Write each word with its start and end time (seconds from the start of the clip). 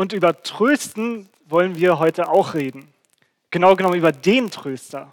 Und 0.00 0.14
über 0.14 0.42
Trösten 0.42 1.28
wollen 1.44 1.76
wir 1.76 1.98
heute 1.98 2.30
auch 2.30 2.54
reden. 2.54 2.90
Genau 3.50 3.76
genommen 3.76 3.96
über 3.96 4.12
den 4.12 4.50
Tröster. 4.50 5.12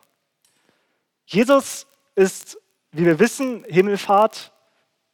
Jesus 1.25 1.85
ist, 2.16 2.58
wie 2.93 3.03
wir 3.03 3.19
wissen, 3.19 3.65
Himmelfahrt, 3.67 4.53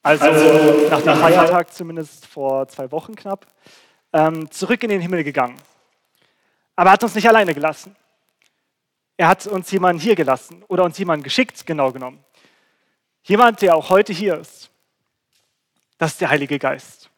also, 0.04 0.26
also 0.26 0.90
nach 0.92 1.02
dem 1.02 1.16
Feiertag 1.16 1.74
zumindest 1.74 2.28
vor 2.28 2.68
zwei 2.68 2.92
Wochen 2.92 3.16
knapp, 3.16 3.48
ähm, 4.14 4.52
zurück 4.52 4.84
in 4.84 4.92
den 4.92 5.02
Himmel 5.02 5.24
gegangen. 5.24 5.58
Aber 6.76 6.92
er 6.92 6.94
hat 6.94 7.04
uns 7.04 7.16
nicht 7.16 7.28
alleine 7.28 7.56
gelassen. 7.56 7.96
Er 9.18 9.28
hat 9.28 9.48
uns 9.48 9.72
jemanden 9.72 10.00
hier 10.00 10.16
gelassen 10.16 10.64
oder 10.68 10.84
uns 10.84 11.00
jemanden 11.00 11.24
geschickt, 11.24 11.66
genau 11.66 11.92
genommen. 11.92 12.24
Jemand, 13.24 13.60
der 13.64 13.76
auch 13.76 13.90
heute 13.90 14.14
hier 14.14 14.38
ist. 14.38 14.70
Das 15.98 16.12
ist 16.12 16.22
der 16.22 16.30
Heilige 16.30 16.60
Geist. 16.60 17.10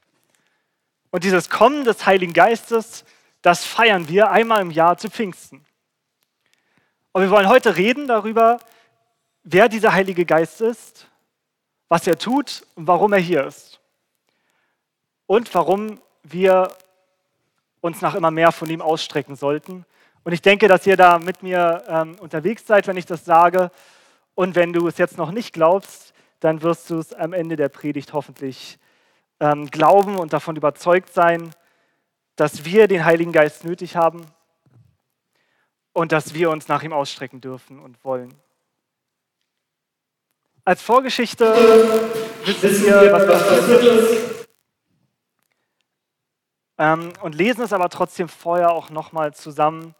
Und 1.16 1.23
dieses 1.23 1.50
Kommen 1.50 1.86
des 1.86 2.05
Heiligen 2.05 2.34
Geistes, 2.34 3.05
das 3.41 3.63
feiern 3.63 4.09
wir 4.09 4.31
einmal 4.31 4.62
im 4.62 4.70
Jahr 4.70 4.98
zu 4.98 5.09
Pfingsten. 5.09 5.66
Und 7.13 7.22
wir 7.22 7.30
wollen 7.30 7.48
heute 7.48 7.77
reden 7.77 8.05
darüber, 8.05 8.59
wer 9.41 9.70
dieser 9.70 9.94
Heilige 9.94 10.25
Geist 10.25 10.59
ist, 10.59 11.08
was 11.88 12.05
er 12.05 12.17
tut 12.17 12.67
und 12.75 12.88
warum 12.88 13.13
er 13.13 13.20
hier 13.20 13.45
ist. 13.45 13.80
Und 15.25 15.55
warum 15.55 16.02
wir 16.23 16.73
uns 17.80 18.02
nach 18.02 18.16
immer 18.16 18.30
mehr 18.30 18.52
von 18.52 18.70
ihm 18.70 18.81
ausstrecken 18.81 19.38
sollten. 19.38 19.86
Und 20.25 20.34
ich 20.34 20.41
denke, 20.41 20.67
dass 20.67 20.86
ihr 20.86 20.97
da 20.97 21.17
mit 21.17 21.41
mir 21.44 21.81
ähm, 21.88 22.17
unterwegs 22.20 22.67
seid, 22.67 22.88
wenn 22.88 22.97
ich 22.97 23.05
das 23.05 23.23
sage. 23.23 23.72
Und 24.34 24.55
wenn 24.55 24.73
du 24.73 24.86
es 24.89 24.97
jetzt 24.97 25.17
noch 25.17 25.31
nicht 25.31 25.53
glaubst, 25.53 26.13
dann 26.41 26.61
wirst 26.61 26.89
du 26.89 27.00
es 27.00 27.13
am 27.13 27.31
Ende 27.31 27.55
der 27.55 27.70
Predigt 27.70 28.11
hoffentlich 28.11 28.80
ähm, 29.39 29.70
glauben 29.70 30.17
und 30.17 30.34
davon 30.34 30.55
überzeugt 30.55 31.13
sein, 31.13 31.52
dass 32.35 32.66
wir 32.66 32.88
den 32.88 33.05
Heiligen 33.05 33.31
Geist 33.31 33.63
nötig 33.63 33.95
haben 33.95 34.25
und 35.94 36.11
dass 36.11 36.33
wir 36.33 36.50
uns 36.50 36.67
nach 36.67 36.83
ihm 36.83 36.94
ausstrecken 36.94 37.41
dürfen 37.41 37.80
und 37.80 38.03
wollen. 38.03 38.33
Als 40.66 40.81
Vorgeschichte 40.81 41.45
wissen 42.44 42.86
wir, 42.86 43.11
was 43.11 43.28
passiert 43.28 43.83
ist. 43.83 44.47
Ähm, 46.78 47.13
und 47.22 47.36
lesen 47.36 47.61
es 47.61 47.72
aber 47.72 47.89
trotzdem 47.89 48.28
vorher 48.28 48.72
auch 48.72 48.89
nochmal 48.89 49.33
zusammen 49.33 49.95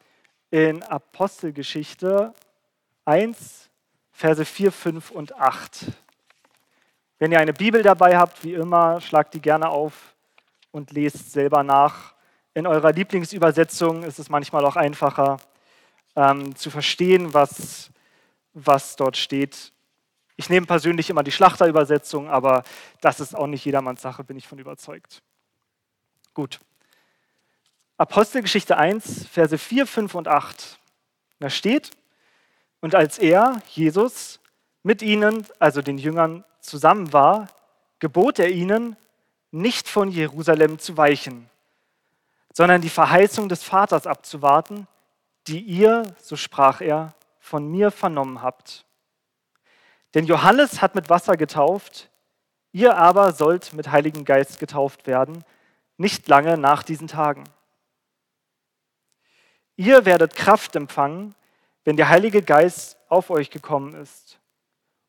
in 0.52 0.84
Apostelgeschichte 0.84 2.34
1, 3.06 3.70
Verse 4.12 4.44
4, 4.44 4.72
5 4.72 5.12
und 5.12 5.36
8. 5.36 5.86
Wenn 7.18 7.32
ihr 7.32 7.40
eine 7.40 7.54
Bibel 7.54 7.82
dabei 7.82 8.18
habt, 8.18 8.44
wie 8.44 8.54
immer, 8.54 9.00
schlagt 9.00 9.34
die 9.34 9.42
gerne 9.42 9.70
auf 9.70 10.16
und 10.72 10.92
lest 10.92 11.32
selber 11.32 11.64
nach. 11.64 12.14
In 12.54 12.68
eurer 12.68 12.92
Lieblingsübersetzung 12.92 14.04
ist 14.04 14.20
es 14.20 14.30
manchmal 14.30 14.66
auch 14.66 14.76
einfacher 14.76 15.38
ähm, 16.18 16.56
zu 16.56 16.70
verstehen, 16.70 17.34
was, 17.34 17.90
was 18.54 18.98
dort 18.98 19.16
steht. 19.16 19.72
Ich 20.36 20.50
nehme 20.50 20.66
persönlich 20.66 21.10
immer 21.10 21.24
die 21.24 21.32
Schlachterübersetzung, 21.32 22.30
aber 22.30 22.64
das 23.00 23.22
ist 23.22 23.34
auch 23.34 23.48
nicht 23.48 23.64
jedermanns 23.64 24.02
Sache, 24.02 24.26
bin 24.26 24.36
ich 24.36 24.48
von 24.48 24.60
überzeugt. 24.60 25.22
Gut. 26.34 26.60
Apostelgeschichte 27.98 28.78
1, 28.78 29.26
Verse 29.28 29.58
4, 29.58 29.88
5 29.88 30.16
und 30.16 30.28
8. 30.28 30.80
Da 31.40 31.50
steht, 31.50 31.92
und 32.82 32.94
als 32.94 33.18
er, 33.18 33.62
Jesus, 33.70 34.42
mit 34.86 35.02
ihnen, 35.02 35.48
also 35.58 35.82
den 35.82 35.98
Jüngern, 35.98 36.46
zusammen 36.60 37.12
war, 37.12 37.48
gebot 37.98 38.38
er 38.38 38.52
ihnen, 38.52 38.96
nicht 39.50 39.90
von 39.90 40.12
Jerusalem 40.12 40.78
zu 40.78 40.96
weichen, 40.96 41.50
sondern 42.54 42.82
die 42.82 42.90
Verheißung 42.90 43.50
des 43.50 43.64
Vaters 43.64 44.06
abzuwarten, 44.06 44.86
die 45.48 45.60
ihr, 45.60 46.04
so 46.20 46.36
sprach 46.36 46.82
er, 46.82 47.16
von 47.40 47.68
mir 47.68 47.90
vernommen 47.90 48.44
habt. 48.44 48.86
Denn 50.14 50.28
Johannes 50.28 50.84
hat 50.84 50.94
mit 50.94 51.10
Wasser 51.10 51.36
getauft, 51.36 52.12
ihr 52.72 52.96
aber 52.96 53.32
sollt 53.32 53.74
mit 53.74 53.90
Heiligen 53.90 54.24
Geist 54.24 54.60
getauft 54.60 55.08
werden, 55.08 55.44
nicht 55.98 56.28
lange 56.28 56.60
nach 56.60 56.84
diesen 56.84 57.08
Tagen. 57.08 57.46
Ihr 59.78 60.06
werdet 60.06 60.36
Kraft 60.36 60.76
empfangen, 60.76 61.34
wenn 61.86 61.98
der 61.98 62.10
Heilige 62.10 62.44
Geist 62.44 62.98
auf 63.10 63.32
euch 63.32 63.50
gekommen 63.50 63.96
ist. 63.96 64.38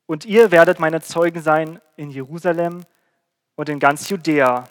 Und 0.06 0.24
ihr 0.24 0.50
werdet 0.50 0.78
meine 0.78 1.00
Zeugen 1.00 1.42
sein 1.42 1.80
in 1.96 2.10
Jerusalem 2.10 2.84
und 3.56 3.68
in 3.68 3.80
ganz 3.80 4.08
Judäa 4.08 4.68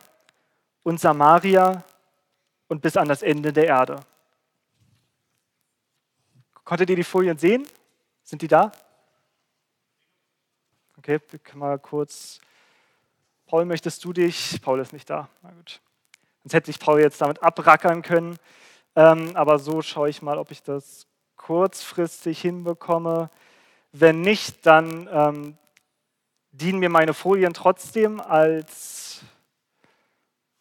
und 0.84 1.00
Samaria 1.00 1.84
und 2.68 2.81
bis 2.81 2.96
an 2.96 3.07
das 3.07 3.22
Ende 3.22 3.51
der 3.51 3.66
Erde. 3.66 4.00
Konntet 6.63 6.90
ihr 6.90 6.96
die 6.96 7.03
Folien 7.03 7.38
sehen? 7.38 7.68
Sind 8.23 8.41
die 8.41 8.47
da? 8.47 8.72
Okay, 10.97 11.19
wir 11.29 11.40
können 11.40 11.59
mal 11.59 11.78
kurz. 11.78 12.40
Paul, 13.46 13.66
möchtest 13.66 14.03
du 14.03 14.13
dich? 14.13 14.59
Paul 14.62 14.79
ist 14.79 14.94
nicht 14.94 15.09
da. 15.09 15.29
Na 15.44 15.52
gut. 15.52 15.79
Sonst 16.41 16.53
hätte 16.53 16.72
ich 16.72 16.79
Paul 16.79 17.00
jetzt 17.00 17.22
damit 17.22 17.44
abrackern 17.44 18.02
können. 18.02 18.38
Ähm, 18.96 19.35
aber 19.35 19.59
so 19.59 19.81
schaue 19.81 20.09
ich 20.09 20.22
mal, 20.22 20.40
ob 20.40 20.50
ich 20.50 20.63
das 20.63 21.06
kurzfristig 21.35 22.41
hinbekomme. 22.41 23.29
Wenn 23.97 24.19
nicht, 24.19 24.66
dann 24.66 25.07
ähm, 25.09 25.57
dienen 26.51 26.79
mir 26.79 26.89
meine 26.89 27.13
Folien 27.13 27.53
trotzdem 27.53 28.19
als, 28.19 29.22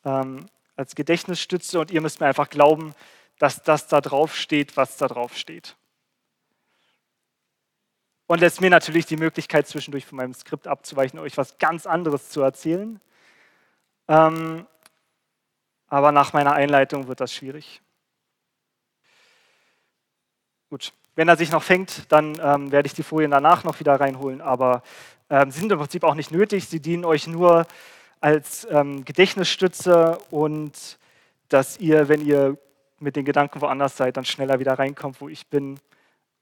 ähm, 0.04 0.46
als 0.76 0.94
Gedächtnisstütze 0.94 1.80
und 1.80 1.90
ihr 1.90 2.00
müsst 2.00 2.20
mir 2.20 2.26
einfach 2.26 2.48
glauben, 2.48 2.94
dass 3.40 3.64
das 3.64 3.88
da 3.88 4.00
drauf 4.00 4.36
steht, 4.36 4.76
was 4.76 4.98
da 4.98 5.08
drauf 5.08 5.36
steht. 5.36 5.74
Und 8.28 8.38
lässt 8.38 8.60
mir 8.60 8.70
natürlich 8.70 9.06
die 9.06 9.16
Möglichkeit, 9.16 9.66
zwischendurch 9.66 10.06
von 10.06 10.14
meinem 10.14 10.34
Skript 10.34 10.68
abzuweichen, 10.68 11.18
euch 11.18 11.36
was 11.36 11.58
ganz 11.58 11.86
anderes 11.86 12.28
zu 12.28 12.40
erzählen. 12.40 13.00
Ähm, 14.06 14.64
aber 15.88 16.12
nach 16.12 16.34
meiner 16.34 16.52
Einleitung 16.52 17.08
wird 17.08 17.18
das 17.18 17.34
schwierig. 17.34 17.82
Gut, 20.70 20.92
wenn 21.14 21.28
er 21.28 21.36
sich 21.36 21.50
noch 21.50 21.62
fängt, 21.62 22.10
dann 22.10 22.38
ähm, 22.42 22.72
werde 22.72 22.86
ich 22.86 22.94
die 22.94 23.02
Folien 23.02 23.30
danach 23.30 23.64
noch 23.64 23.80
wieder 23.80 24.00
reinholen, 24.00 24.40
aber 24.40 24.82
ähm, 25.30 25.50
sie 25.50 25.60
sind 25.60 25.72
im 25.72 25.78
Prinzip 25.78 26.04
auch 26.04 26.14
nicht 26.14 26.30
nötig. 26.30 26.68
Sie 26.68 26.80
dienen 26.80 27.04
euch 27.04 27.26
nur 27.26 27.66
als 28.20 28.66
ähm, 28.70 29.04
Gedächtnisstütze 29.04 30.18
und 30.30 30.98
dass 31.48 31.78
ihr, 31.78 32.08
wenn 32.08 32.24
ihr 32.24 32.58
mit 32.98 33.16
den 33.16 33.24
Gedanken 33.24 33.60
woanders 33.60 33.96
seid, 33.96 34.16
dann 34.16 34.24
schneller 34.24 34.58
wieder 34.58 34.78
reinkommt, 34.78 35.20
wo 35.20 35.28
ich 35.28 35.46
bin 35.48 35.78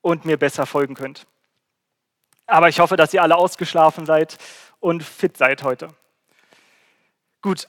und 0.01 0.25
mir 0.25 0.37
besser 0.37 0.67
folgen 0.67 0.95
könnt. 0.95 1.27
Aber 2.47 2.69
ich 2.69 2.81
hoffe, 2.81 2.97
dass 2.97 3.15
ihr 3.15 3.23
alle 3.23 3.37
ausgeschlafen 3.37 4.07
seid 4.07 4.39
und 4.81 5.03
fit 5.03 5.37
seid 5.37 5.63
heute. 5.63 5.89
Gut, 7.41 7.67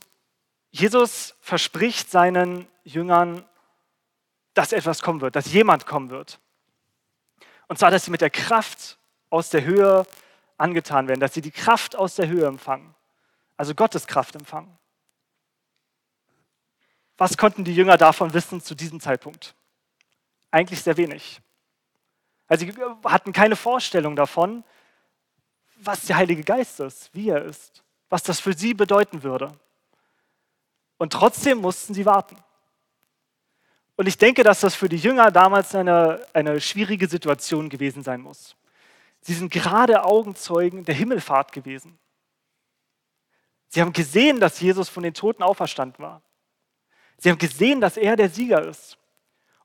Jesus 0.71 1.35
verspricht 1.39 2.09
seinen 2.09 2.67
Jüngern, 2.83 3.45
dass 4.53 4.71
etwas 4.71 5.01
kommen 5.01 5.21
wird, 5.21 5.35
dass 5.35 5.51
jemand 5.51 5.85
kommen 5.85 6.09
wird. 6.09 6.39
Und 7.67 7.79
zwar, 7.79 7.91
dass 7.91 8.05
sie 8.05 8.11
mit 8.11 8.21
der 8.21 8.29
Kraft 8.29 8.97
aus 9.29 9.49
der 9.49 9.63
Höhe 9.63 10.05
angetan 10.57 11.07
werden, 11.07 11.19
dass 11.19 11.33
sie 11.33 11.41
die 11.41 11.51
Kraft 11.51 11.95
aus 11.95 12.15
der 12.15 12.27
Höhe 12.27 12.45
empfangen, 12.45 12.93
also 13.57 13.73
Gottes 13.73 14.07
Kraft 14.07 14.35
empfangen. 14.35 14.77
Was 17.17 17.37
konnten 17.37 17.63
die 17.63 17.75
Jünger 17.75 17.97
davon 17.97 18.33
wissen 18.33 18.61
zu 18.61 18.75
diesem 18.75 18.99
Zeitpunkt? 18.99 19.55
Eigentlich 20.51 20.81
sehr 20.81 20.97
wenig. 20.97 21.41
Also 22.47 22.65
sie 22.65 22.73
hatten 23.05 23.33
keine 23.33 23.55
Vorstellung 23.55 24.15
davon, 24.15 24.63
was 25.77 26.05
der 26.05 26.17
Heilige 26.17 26.43
Geist 26.43 26.79
ist, 26.79 27.13
wie 27.13 27.29
er 27.29 27.43
ist, 27.43 27.83
was 28.09 28.23
das 28.23 28.39
für 28.39 28.53
sie 28.53 28.73
bedeuten 28.73 29.23
würde. 29.23 29.57
Und 30.97 31.13
trotzdem 31.13 31.59
mussten 31.59 31.93
sie 31.93 32.05
warten. 32.05 32.37
Und 33.95 34.07
ich 34.07 34.17
denke, 34.17 34.43
dass 34.43 34.61
das 34.61 34.75
für 34.75 34.89
die 34.89 34.97
Jünger 34.97 35.31
damals 35.31 35.75
eine, 35.75 36.25
eine 36.33 36.59
schwierige 36.59 37.07
Situation 37.07 37.69
gewesen 37.69 38.03
sein 38.03 38.21
muss. 38.21 38.55
Sie 39.21 39.33
sind 39.33 39.51
gerade 39.51 40.03
Augenzeugen 40.03 40.83
der 40.83 40.95
Himmelfahrt 40.95 41.51
gewesen. 41.51 41.97
Sie 43.69 43.81
haben 43.81 43.93
gesehen, 43.93 44.39
dass 44.39 44.59
Jesus 44.59 44.89
von 44.89 45.03
den 45.03 45.13
Toten 45.13 45.43
auferstanden 45.43 46.03
war. 46.03 46.21
Sie 47.17 47.29
haben 47.29 47.37
gesehen, 47.37 47.81
dass 47.81 47.97
er 47.97 48.15
der 48.15 48.29
Sieger 48.29 48.63
ist. 48.63 48.97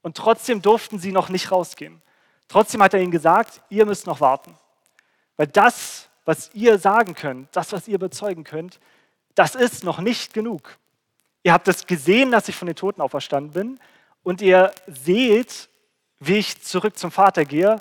Und 0.01 0.17
trotzdem 0.17 0.63
durften 0.63 0.99
sie 0.99 1.13
noch 1.13 1.29
nicht 1.29 1.51
rausgehen. 1.51 2.01
Trotzdem 2.47 2.83
hat 2.83 2.95
er 2.95 3.01
ihnen 3.01 3.11
gesagt, 3.11 3.63
ihr 3.69 3.85
müsst 3.85 4.07
noch 4.07 4.21
warten. 4.21 4.57
Weil 5.37 5.49
das, 5.49 6.09
was 6.25 6.51
ihr 6.55 6.79
sagen 6.79 7.15
könnt, 7.15 7.49
das, 7.55 7.73
was 7.73 7.89
ihr 7.89 7.99
bezeugen 7.99 8.45
könnt, 8.45 8.81
das 9.35 9.55
ist 9.55 9.85
noch 9.85 10.01
nicht 10.01 10.33
genug. 10.35 10.79
Ihr 11.43 11.53
habt 11.53 11.69
es 11.69 11.87
gesehen, 11.87 12.31
dass 12.31 12.49
ich 12.49 12.57
von 12.57 12.67
den 12.67 12.77
Toten 12.77 13.01
auferstanden 13.01 13.53
bin 13.53 13.81
und 14.23 14.41
ihr 14.41 14.73
seht, 14.87 15.69
wie 16.19 16.37
ich 16.37 16.63
zurück 16.63 16.99
zum 16.99 17.11
Vater 17.11 17.45
gehe, 17.45 17.81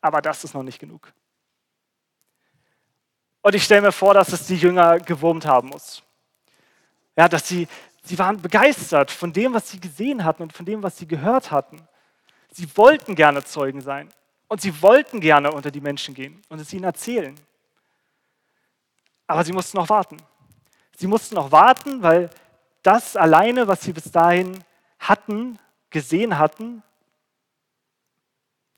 aber 0.00 0.20
das 0.20 0.44
ist 0.44 0.54
noch 0.54 0.62
nicht 0.62 0.78
genug. 0.78 1.12
Und 3.40 3.54
ich 3.54 3.64
stelle 3.64 3.82
mir 3.82 3.92
vor, 3.92 4.14
dass 4.14 4.32
es 4.32 4.46
die 4.46 4.56
Jünger 4.56 4.98
gewurmt 4.98 5.46
haben 5.46 5.68
muss. 5.68 6.02
Ja, 7.16 7.28
dass 7.28 7.46
sie 7.46 7.68
sie 8.04 8.18
waren 8.18 8.40
begeistert 8.40 9.10
von 9.10 9.32
dem, 9.32 9.54
was 9.54 9.70
sie 9.70 9.80
gesehen 9.80 10.24
hatten 10.24 10.42
und 10.42 10.52
von 10.52 10.66
dem, 10.66 10.82
was 10.82 10.98
sie 10.98 11.06
gehört 11.06 11.50
hatten. 11.50 11.80
Sie 12.50 12.68
wollten 12.76 13.14
gerne 13.14 13.44
Zeugen 13.44 13.80
sein 13.80 14.08
und 14.48 14.60
sie 14.60 14.82
wollten 14.82 15.20
gerne 15.20 15.50
unter 15.52 15.70
die 15.70 15.80
Menschen 15.80 16.14
gehen 16.14 16.42
und 16.48 16.60
es 16.60 16.72
ihnen 16.72 16.84
erzählen. 16.84 17.34
Aber 19.26 19.44
sie 19.44 19.52
mussten 19.52 19.78
noch 19.78 19.88
warten. 19.88 20.18
Sie 20.96 21.06
mussten 21.06 21.36
noch 21.36 21.50
warten, 21.50 22.02
weil 22.02 22.28
das 22.82 23.16
alleine, 23.16 23.66
was 23.66 23.80
sie 23.82 23.92
bis 23.92 24.10
dahin 24.10 24.62
hatten, 25.08 25.58
gesehen 25.90 26.38
hatten, 26.38 26.82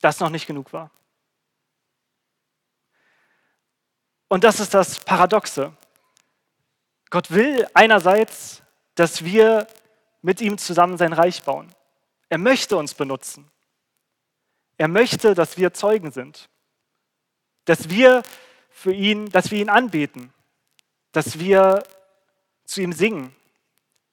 das 0.01 0.21
noch 0.21 0.31
nicht 0.31 0.47
genug 0.47 0.73
war. 0.73 0.91
Und 4.29 4.45
das 4.45 4.61
ist 4.61 4.75
das 4.75 4.99
Paradoxe. 4.99 5.73
Gott 7.11 7.31
will 7.31 7.67
einerseits, 7.75 8.63
dass 8.95 9.25
wir 9.25 9.67
mit 10.23 10.41
ihm 10.41 10.59
zusammen 10.59 10.97
sein 10.97 11.13
Reich 11.13 11.43
bauen. 11.43 11.73
Er 12.29 12.39
möchte 12.39 12.77
uns 12.77 12.95
benutzen. 12.95 13.51
Er 14.77 14.89
möchte, 14.89 15.35
dass 15.35 15.57
wir 15.57 15.73
Zeugen 15.73 16.11
sind. 16.11 16.49
Dass 17.65 17.91
wir 17.91 18.23
für 18.71 18.93
ihn, 18.93 19.31
dass 19.31 19.51
wir 19.51 19.61
ihn 19.61 19.69
anbeten. 19.69 20.33
Dass 21.13 21.39
wir 21.39 21.85
zu 22.65 22.81
ihm 22.81 22.93
singen. 22.93 23.35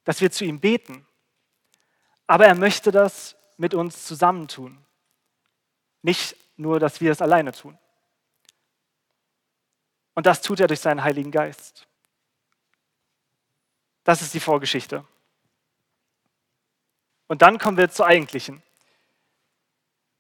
Dass 0.04 0.22
wir 0.22 0.32
zu 0.32 0.46
ihm 0.46 0.60
beten. 0.60 1.08
Aber 2.32 2.46
er 2.46 2.56
möchte 2.56 2.94
das 2.94 3.36
mit 3.58 3.74
uns 3.74 4.06
zusammentun. 4.06 4.78
Nicht 6.02 6.38
nur, 6.56 6.80
dass 6.80 7.02
wir 7.02 7.12
es 7.12 7.22
alleine 7.22 7.52
tun. 7.52 7.78
Und 10.14 10.26
das 10.26 10.42
tut 10.42 10.62
er 10.62 10.68
durch 10.68 10.80
seinen 10.80 11.04
Heiligen 11.04 11.30
Geist. 11.30 11.90
Das 14.06 14.22
ist 14.22 14.34
die 14.34 14.40
Vorgeschichte. 14.40 15.06
Und 17.28 17.42
dann 17.42 17.58
kommen 17.58 17.76
wir 17.76 17.90
zur 17.90 18.08
eigentlichen. 18.08 18.64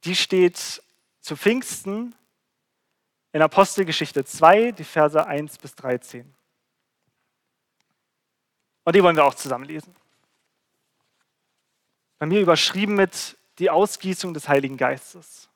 Die 0.04 0.18
steht 0.18 0.84
zu 1.22 1.38
Pfingsten 1.38 2.14
in 3.32 3.42
Apostelgeschichte 3.42 4.26
2, 4.26 4.74
die 4.74 4.84
Verse 4.84 5.26
1 5.26 5.60
bis 5.60 5.76
13. 5.76 6.36
Und 8.84 8.96
die 8.98 9.02
wollen 9.02 9.16
wir 9.16 9.24
auch 9.24 9.36
zusammen 9.36 9.64
lesen. 9.64 9.96
Bei 12.22 12.28
mir 12.28 12.40
überschrieben 12.40 12.94
mit 12.94 13.36
die 13.58 13.72
Ausgießung 13.72 14.36
des 14.36 14.48
Heiligen 14.48 14.78
Geistes. 14.78 15.50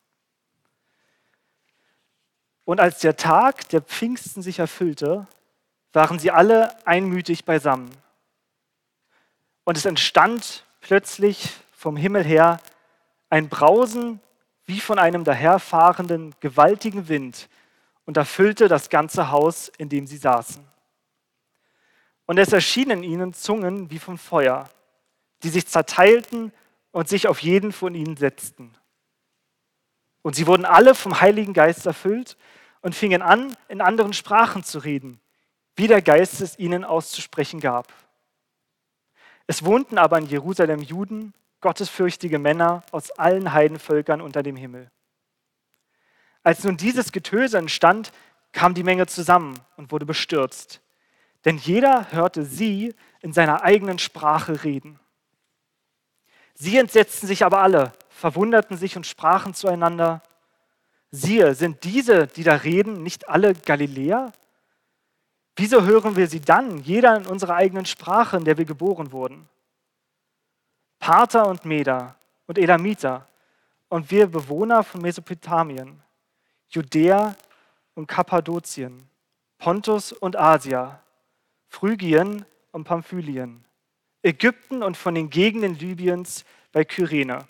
Und 2.64 2.80
als 2.80 2.98
der 2.98 3.16
Tag 3.16 3.68
der 3.68 3.80
Pfingsten 3.80 4.42
sich 4.42 4.58
erfüllte, 4.58 5.28
waren 5.92 6.18
sie 6.18 6.32
alle 6.32 6.76
einmütig 6.84 7.44
beisammen. 7.44 7.88
Und 9.62 9.78
es 9.78 9.84
entstand 9.84 10.64
plötzlich 10.80 11.50
vom 11.70 11.96
Himmel 11.96 12.24
her 12.24 12.58
ein 13.30 13.48
Brausen 13.48 14.18
wie 14.64 14.80
von 14.80 14.98
einem 14.98 15.22
daherfahrenden 15.22 16.34
gewaltigen 16.40 17.06
Wind 17.06 17.48
und 18.06 18.16
erfüllte 18.16 18.66
das 18.66 18.90
ganze 18.90 19.30
Haus, 19.30 19.68
in 19.78 19.88
dem 19.88 20.08
sie 20.08 20.16
saßen. 20.16 20.66
Und 22.26 22.38
es 22.38 22.52
erschienen 22.52 23.04
ihnen 23.04 23.34
Zungen 23.34 23.88
wie 23.88 24.00
von 24.00 24.18
Feuer, 24.18 24.68
die 25.42 25.48
sich 25.48 25.66
zerteilten 25.66 26.52
und 26.92 27.08
sich 27.08 27.28
auf 27.28 27.40
jeden 27.40 27.72
von 27.72 27.94
ihnen 27.94 28.16
setzten. 28.16 28.74
Und 30.22 30.34
sie 30.34 30.46
wurden 30.46 30.64
alle 30.64 30.94
vom 30.94 31.20
Heiligen 31.20 31.52
Geist 31.52 31.86
erfüllt 31.86 32.36
und 32.80 32.94
fingen 32.94 33.22
an, 33.22 33.56
in 33.68 33.80
anderen 33.80 34.12
Sprachen 34.12 34.64
zu 34.64 34.78
reden, 34.78 35.20
wie 35.76 35.86
der 35.86 36.02
Geist 36.02 36.40
es 36.40 36.58
ihnen 36.58 36.84
auszusprechen 36.84 37.60
gab. 37.60 37.92
Es 39.46 39.64
wohnten 39.64 39.98
aber 39.98 40.18
in 40.18 40.26
Jerusalem 40.26 40.80
Juden, 40.80 41.32
gottesfürchtige 41.60 42.38
Männer 42.38 42.82
aus 42.90 43.10
allen 43.12 43.52
Heidenvölkern 43.52 44.20
unter 44.20 44.42
dem 44.42 44.56
Himmel. 44.56 44.90
Als 46.42 46.64
nun 46.64 46.76
dieses 46.76 47.12
Getöse 47.12 47.58
entstand, 47.58 48.12
kam 48.52 48.74
die 48.74 48.84
Menge 48.84 49.06
zusammen 49.06 49.58
und 49.76 49.92
wurde 49.92 50.06
bestürzt, 50.06 50.80
denn 51.44 51.58
jeder 51.58 52.10
hörte 52.12 52.44
sie 52.44 52.94
in 53.20 53.32
seiner 53.32 53.62
eigenen 53.62 53.98
Sprache 53.98 54.64
reden. 54.64 54.98
Sie 56.58 56.78
entsetzten 56.78 57.26
sich 57.26 57.44
aber 57.44 57.60
alle 57.60 57.92
verwunderten 58.08 58.78
sich 58.78 58.96
und 58.96 59.06
sprachen 59.06 59.52
zueinander, 59.52 60.22
siehe, 61.10 61.54
sind 61.54 61.84
diese, 61.84 62.26
die 62.26 62.44
da 62.44 62.54
reden, 62.54 63.02
nicht 63.02 63.28
alle 63.28 63.54
Galiläer? 63.54 64.32
Wieso 65.54 65.84
hören 65.84 66.16
wir 66.16 66.26
sie 66.26 66.40
dann, 66.40 66.78
jeder 66.78 67.14
in 67.16 67.26
unserer 67.26 67.56
eigenen 67.56 67.84
Sprache, 67.84 68.38
in 68.38 68.44
der 68.44 68.56
wir 68.56 68.64
geboren 68.64 69.12
wurden? 69.12 69.48
Parther 70.98 71.46
und 71.46 71.66
Meder 71.66 72.16
und 72.46 72.56
Elamiter 72.56 73.26
und 73.88 74.10
wir 74.10 74.26
Bewohner 74.26 74.82
von 74.82 75.02
Mesopotamien, 75.02 76.02
Judäa 76.70 77.36
und 77.94 78.06
Kappadokien, 78.06 79.06
Pontus 79.58 80.12
und 80.12 80.36
Asia, 80.36 81.02
Phrygien 81.68 82.46
und 82.72 82.84
Pamphylien, 82.84 83.65
Ägypten 84.26 84.82
und 84.82 84.96
von 84.96 85.14
den 85.14 85.30
Gegenden 85.30 85.78
Libyens 85.78 86.44
bei 86.72 86.84
Kyrene 86.84 87.46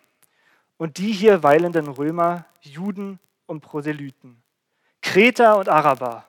und 0.77 0.99
die 0.99 1.11
hier 1.11 1.41
weilenden 1.41 1.87
Römer, 1.87 2.45
Juden 2.61 3.19
und 3.47 3.61
Proselyten, 3.61 4.43
Kreter 5.01 5.57
und 5.57 5.69
Araber. 5.69 6.27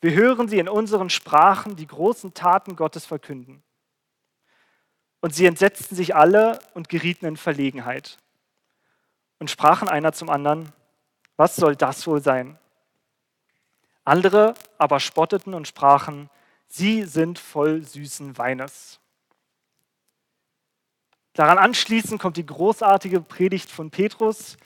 Wir 0.00 0.14
hören 0.14 0.48
sie 0.48 0.58
in 0.58 0.70
unseren 0.70 1.10
Sprachen 1.10 1.76
die 1.76 1.86
großen 1.86 2.32
Taten 2.32 2.76
Gottes 2.76 3.04
verkünden. 3.04 3.62
Und 5.20 5.34
sie 5.34 5.44
entsetzten 5.44 5.94
sich 5.94 6.16
alle 6.16 6.58
und 6.72 6.88
gerieten 6.88 7.26
in 7.26 7.36
Verlegenheit 7.36 8.16
und 9.38 9.50
sprachen 9.50 9.88
einer 9.88 10.12
zum 10.12 10.30
anderen, 10.30 10.72
was 11.36 11.56
soll 11.56 11.76
das 11.76 12.06
wohl 12.06 12.22
sein? 12.22 12.58
Andere 14.04 14.54
aber 14.78 14.98
spotteten 14.98 15.52
und 15.52 15.68
sprachen, 15.68 16.30
sie 16.68 17.02
sind 17.02 17.38
voll 17.38 17.82
süßen 17.82 18.38
Weines. 18.38 18.99
Daran 21.34 21.58
anschließend 21.58 22.20
kommt 22.20 22.36
die 22.36 22.46
großartige 22.46 23.20
Predigt 23.20 23.70
von 23.70 23.90
Petrus. 23.90 24.56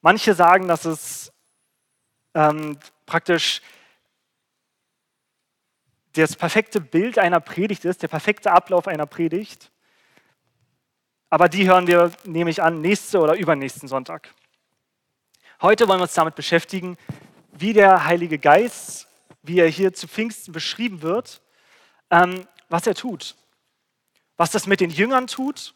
Manche 0.00 0.34
sagen, 0.34 0.66
dass 0.66 0.84
es 0.84 1.32
ähm, 2.34 2.78
praktisch 3.06 3.62
das 6.14 6.36
perfekte 6.36 6.80
Bild 6.80 7.18
einer 7.18 7.40
Predigt 7.40 7.84
ist, 7.84 8.02
der 8.02 8.08
perfekte 8.08 8.50
Ablauf 8.50 8.88
einer 8.88 9.06
Predigt. 9.06 9.70
Aber 11.30 11.48
die 11.48 11.68
hören 11.68 11.86
wir, 11.86 12.12
nehme 12.24 12.50
ich 12.50 12.62
an, 12.62 12.80
nächste 12.80 13.20
oder 13.20 13.36
übernächsten 13.36 13.88
Sonntag. 13.88 14.34
Heute 15.62 15.86
wollen 15.88 16.00
wir 16.00 16.04
uns 16.04 16.14
damit 16.14 16.34
beschäftigen, 16.34 16.98
wie 17.52 17.72
der 17.72 18.04
Heilige 18.04 18.38
Geist, 18.38 19.06
wie 19.42 19.60
er 19.60 19.68
hier 19.68 19.94
zu 19.94 20.08
Pfingsten 20.08 20.52
beschrieben 20.52 21.00
wird, 21.00 21.40
ähm, 22.10 22.46
was 22.68 22.86
er 22.86 22.94
tut. 22.94 23.36
Was 24.36 24.50
das 24.50 24.66
mit 24.66 24.80
den 24.80 24.90
Jüngern 24.90 25.28
tut 25.28 25.74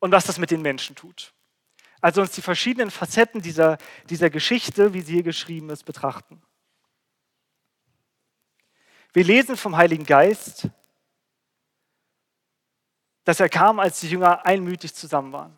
und 0.00 0.10
was 0.10 0.24
das 0.24 0.38
mit 0.38 0.50
den 0.50 0.62
Menschen 0.62 0.96
tut. 0.96 1.32
Also 2.00 2.22
uns 2.22 2.32
die 2.32 2.42
verschiedenen 2.42 2.90
Facetten 2.90 3.42
dieser, 3.42 3.78
dieser 4.08 4.30
Geschichte, 4.30 4.94
wie 4.94 5.02
sie 5.02 5.14
hier 5.14 5.22
geschrieben 5.22 5.70
ist, 5.70 5.84
betrachten. 5.84 6.42
Wir 9.12 9.24
lesen 9.24 9.56
vom 9.56 9.76
Heiligen 9.76 10.04
Geist, 10.04 10.68
dass 13.24 13.38
er 13.38 13.48
kam, 13.48 13.78
als 13.78 14.00
die 14.00 14.08
Jünger 14.08 14.46
einmütig 14.46 14.94
zusammen 14.94 15.32
waren. 15.32 15.56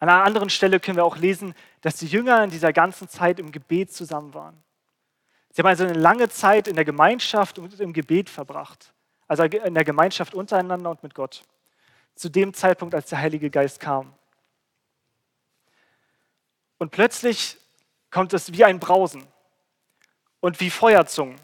An 0.00 0.08
einer 0.08 0.24
anderen 0.24 0.50
Stelle 0.50 0.80
können 0.80 0.96
wir 0.96 1.04
auch 1.04 1.16
lesen, 1.16 1.54
dass 1.80 1.96
die 1.96 2.06
Jünger 2.06 2.42
in 2.42 2.50
dieser 2.50 2.72
ganzen 2.72 3.08
Zeit 3.08 3.38
im 3.38 3.52
Gebet 3.52 3.92
zusammen 3.92 4.34
waren. 4.34 4.62
Sie 5.50 5.60
haben 5.62 5.66
also 5.66 5.84
eine 5.84 5.94
lange 5.94 6.28
Zeit 6.28 6.68
in 6.68 6.74
der 6.74 6.84
Gemeinschaft 6.84 7.58
und 7.58 7.78
im 7.80 7.92
Gebet 7.92 8.28
verbracht. 8.28 8.92
Also 9.26 9.44
in 9.44 9.74
der 9.74 9.84
Gemeinschaft 9.84 10.34
untereinander 10.34 10.90
und 10.90 11.02
mit 11.02 11.14
Gott 11.14 11.42
zu 12.18 12.28
dem 12.28 12.52
Zeitpunkt, 12.52 12.96
als 12.96 13.08
der 13.10 13.20
Heilige 13.20 13.48
Geist 13.48 13.78
kam. 13.78 14.12
Und 16.78 16.90
plötzlich 16.90 17.56
kommt 18.10 18.32
es 18.32 18.52
wie 18.52 18.64
ein 18.64 18.80
Brausen 18.80 19.24
und 20.40 20.58
wie 20.58 20.68
Feuerzungen. 20.68 21.40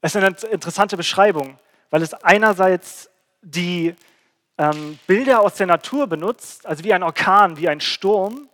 Es 0.00 0.16
ist 0.16 0.22
eine 0.22 0.36
interessante 0.50 0.96
Beschreibung, 0.96 1.56
weil 1.90 2.02
es 2.02 2.14
einerseits 2.14 3.10
die 3.42 3.94
ähm, 4.58 4.98
Bilder 5.06 5.40
aus 5.40 5.54
der 5.54 5.68
Natur 5.68 6.08
benutzt, 6.08 6.66
also 6.66 6.82
wie 6.82 6.92
ein 6.92 7.04
Orkan, 7.04 7.56
wie 7.56 7.68
ein 7.68 7.80
Sturm 7.80 8.48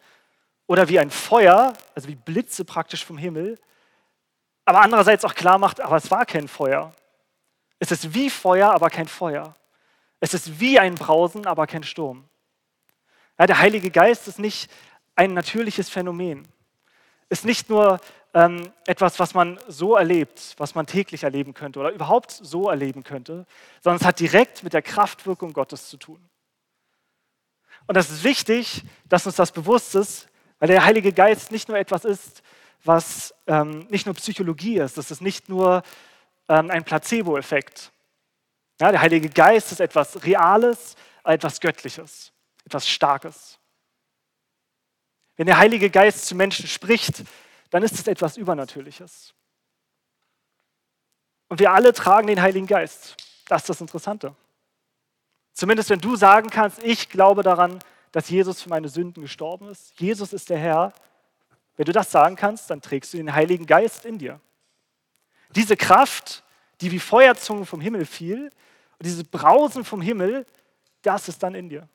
oder 0.67 0.87
wie 0.88 0.99
ein 0.99 1.11
Feuer, 1.11 1.73
also 1.95 2.09
wie 2.09 2.14
Blitze 2.14 2.67
praktisch 2.67 3.07
vom 3.07 3.17
Himmel, 3.17 3.59
aber 4.67 4.83
andererseits 4.83 5.25
auch 5.25 5.35
klar 5.35 5.57
macht, 5.57 5.81
aber 5.81 5.97
es 5.97 6.11
war 6.11 6.26
kein 6.26 6.47
Feuer. 6.47 6.93
Es 7.78 7.90
ist 7.90 8.12
wie 8.12 8.28
Feuer, 8.28 8.71
aber 8.71 8.90
kein 8.90 9.09
Feuer. 9.09 9.55
Es 10.21 10.35
ist 10.35 10.61
wie 10.61 10.79
ein 10.79 10.95
Brausen, 10.95 11.47
aber 11.47 11.67
kein 11.67 11.83
Sturm. 11.83 12.25
Ja, 13.39 13.47
der 13.47 13.61
Heilige 13.61 13.91
Geist 13.91 14.27
ist 14.27 14.39
nicht 14.39 14.71
ein 15.15 15.35
natürliches 15.35 15.89
Phänomen. 15.89 16.47
Ist 17.29 17.45
nicht 17.45 17.69
nur 17.69 18.01
ähm, 18.35 18.73
etwas, 18.87 19.19
was 19.19 19.35
man 19.35 19.59
so 19.69 19.97
erlebt, 19.97 20.55
was 20.59 20.75
man 20.75 20.87
täglich 20.87 21.23
erleben 21.23 21.55
könnte 21.55 21.79
oder 21.79 21.91
überhaupt 21.91 22.31
so 22.31 22.69
erleben 22.69 23.05
könnte, 23.05 23.47
sondern 23.83 24.01
es 24.01 24.07
hat 24.07 24.21
direkt 24.21 24.63
mit 24.63 24.73
der 24.73 24.83
Kraftwirkung 24.83 25.53
Gottes 25.53 25.89
zu 25.89 25.97
tun. 25.97 26.21
Und 27.87 27.97
das 27.97 28.11
ist 28.11 28.25
wichtig, 28.25 28.83
dass 29.09 29.27
uns 29.27 29.37
das 29.37 29.53
bewusst 29.53 29.95
ist, 29.95 30.29
weil 30.59 30.69
der 30.69 30.85
Heilige 30.85 31.13
Geist 31.13 31.53
nicht 31.53 31.69
nur 31.69 31.79
etwas 31.79 32.05
ist, 32.05 32.43
was 32.85 33.35
ähm, 33.47 33.87
nicht 33.89 34.07
nur 34.07 34.15
Psychologie 34.15 34.79
ist, 34.79 34.99
das 34.99 35.11
ist 35.11 35.21
nicht 35.21 35.49
nur 35.49 35.83
ähm, 36.49 36.71
ein 36.71 36.85
Placebo-Effekt. 36.85 37.93
Ja, 38.81 38.93
der 38.93 39.01
Heilige 39.01 39.29
Geist 39.29 39.73
ist 39.73 39.81
etwas 39.81 40.25
Reales, 40.25 40.95
etwas 41.25 41.61
Göttliches, 41.61 42.33
etwas 42.65 42.89
Starkes. 42.89 43.59
Wenn 45.37 45.47
der 45.47 45.59
Heilige 45.59 45.91
Geist 45.91 46.27
zu 46.27 46.35
Menschen 46.35 46.67
spricht, 46.67 47.25
dann 47.71 47.83
ist 47.83 47.95
es 47.95 48.07
etwas 48.07 48.37
Übernatürliches. 48.37 49.35
Und 51.49 51.61
wir 51.61 51.73
alle 51.73 51.93
tragen 51.93 52.27
den 52.27 52.41
Heiligen 52.41 52.67
Geist. 52.67 53.17
Das 53.47 53.63
ist 53.63 53.69
das 53.71 53.81
Interessante. 53.81 54.35
Zumindest 55.53 55.91
wenn 55.91 56.01
du 56.01 56.15
sagen 56.15 56.51
kannst, 56.51 56.83
ich 56.83 57.09
glaube 57.09 57.43
daran, 57.43 57.81
dass 58.13 58.29
Jesus 58.31 58.63
für 58.63 58.69
meine 58.69 58.89
Sünden 58.89 59.23
gestorben 59.23 59.69
ist. 59.69 59.99
Jesus 59.99 60.33
ist 60.33 60.51
der 60.51 60.59
Herr. 60.59 60.93
Wenn 61.77 61.87
du 61.87 61.93
das 61.93 62.11
sagen 62.11 62.37
kannst, 62.37 62.71
dann 62.71 62.81
trägst 62.81 63.13
du 63.13 63.17
den 63.17 63.35
Heiligen 63.35 63.67
Geist 63.67 64.05
in 64.05 64.19
dir. 64.19 64.41
Diese 65.55 65.77
Kraft, 65.77 66.43
die 66.81 66.91
wie 66.91 66.99
Feuerzungen 66.99 67.67
vom 67.67 67.81
Himmel 67.81 68.07
fiel, 68.07 68.51
und 68.99 69.07
dieses 69.07 69.25
Brausen 69.25 69.85
vom 69.85 70.00
Himmel, 70.00 70.47
das 71.02 71.28
ist 71.28 71.43
dann 71.43 71.55
in 71.55 71.69
dir. 71.69 71.88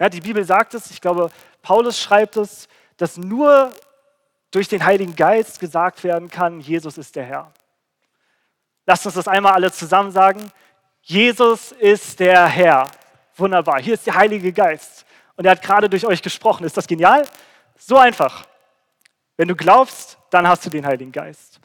Ja, 0.00 0.08
die 0.08 0.20
Bibel 0.20 0.44
sagt 0.44 0.74
es, 0.74 0.90
ich 0.90 1.00
glaube, 1.00 1.30
Paulus 1.62 2.00
schreibt 2.00 2.36
es, 2.36 2.68
dass 2.96 3.16
nur 3.16 3.72
durch 4.50 4.68
den 4.68 4.84
Heiligen 4.84 5.14
Geist 5.14 5.60
gesagt 5.60 6.04
werden 6.04 6.28
kann, 6.28 6.60
Jesus 6.60 6.96
ist 6.98 7.14
der 7.16 7.24
Herr. 7.24 7.52
Lasst 8.86 9.06
uns 9.06 9.14
das 9.14 9.28
einmal 9.28 9.52
alle 9.52 9.72
zusammen 9.72 10.10
sagen. 10.10 10.50
Jesus 11.02 11.72
ist 11.72 12.20
der 12.20 12.46
Herr. 12.46 12.86
Wunderbar. 13.36 13.80
Hier 13.80 13.94
ist 13.94 14.06
der 14.06 14.14
Heilige 14.14 14.52
Geist. 14.52 15.04
Und 15.36 15.44
er 15.44 15.52
hat 15.52 15.62
gerade 15.62 15.88
durch 15.88 16.06
euch 16.06 16.22
gesprochen. 16.22 16.64
Ist 16.64 16.76
das 16.76 16.86
genial? 16.86 17.26
So 17.76 17.98
einfach. 17.98 18.46
Wenn 19.36 19.48
du 19.48 19.56
glaubst, 19.56 20.18
dann 20.30 20.46
hast 20.46 20.64
du 20.64 20.70
den 20.70 20.86
Heiligen 20.86 21.12
Geist. 21.12 21.60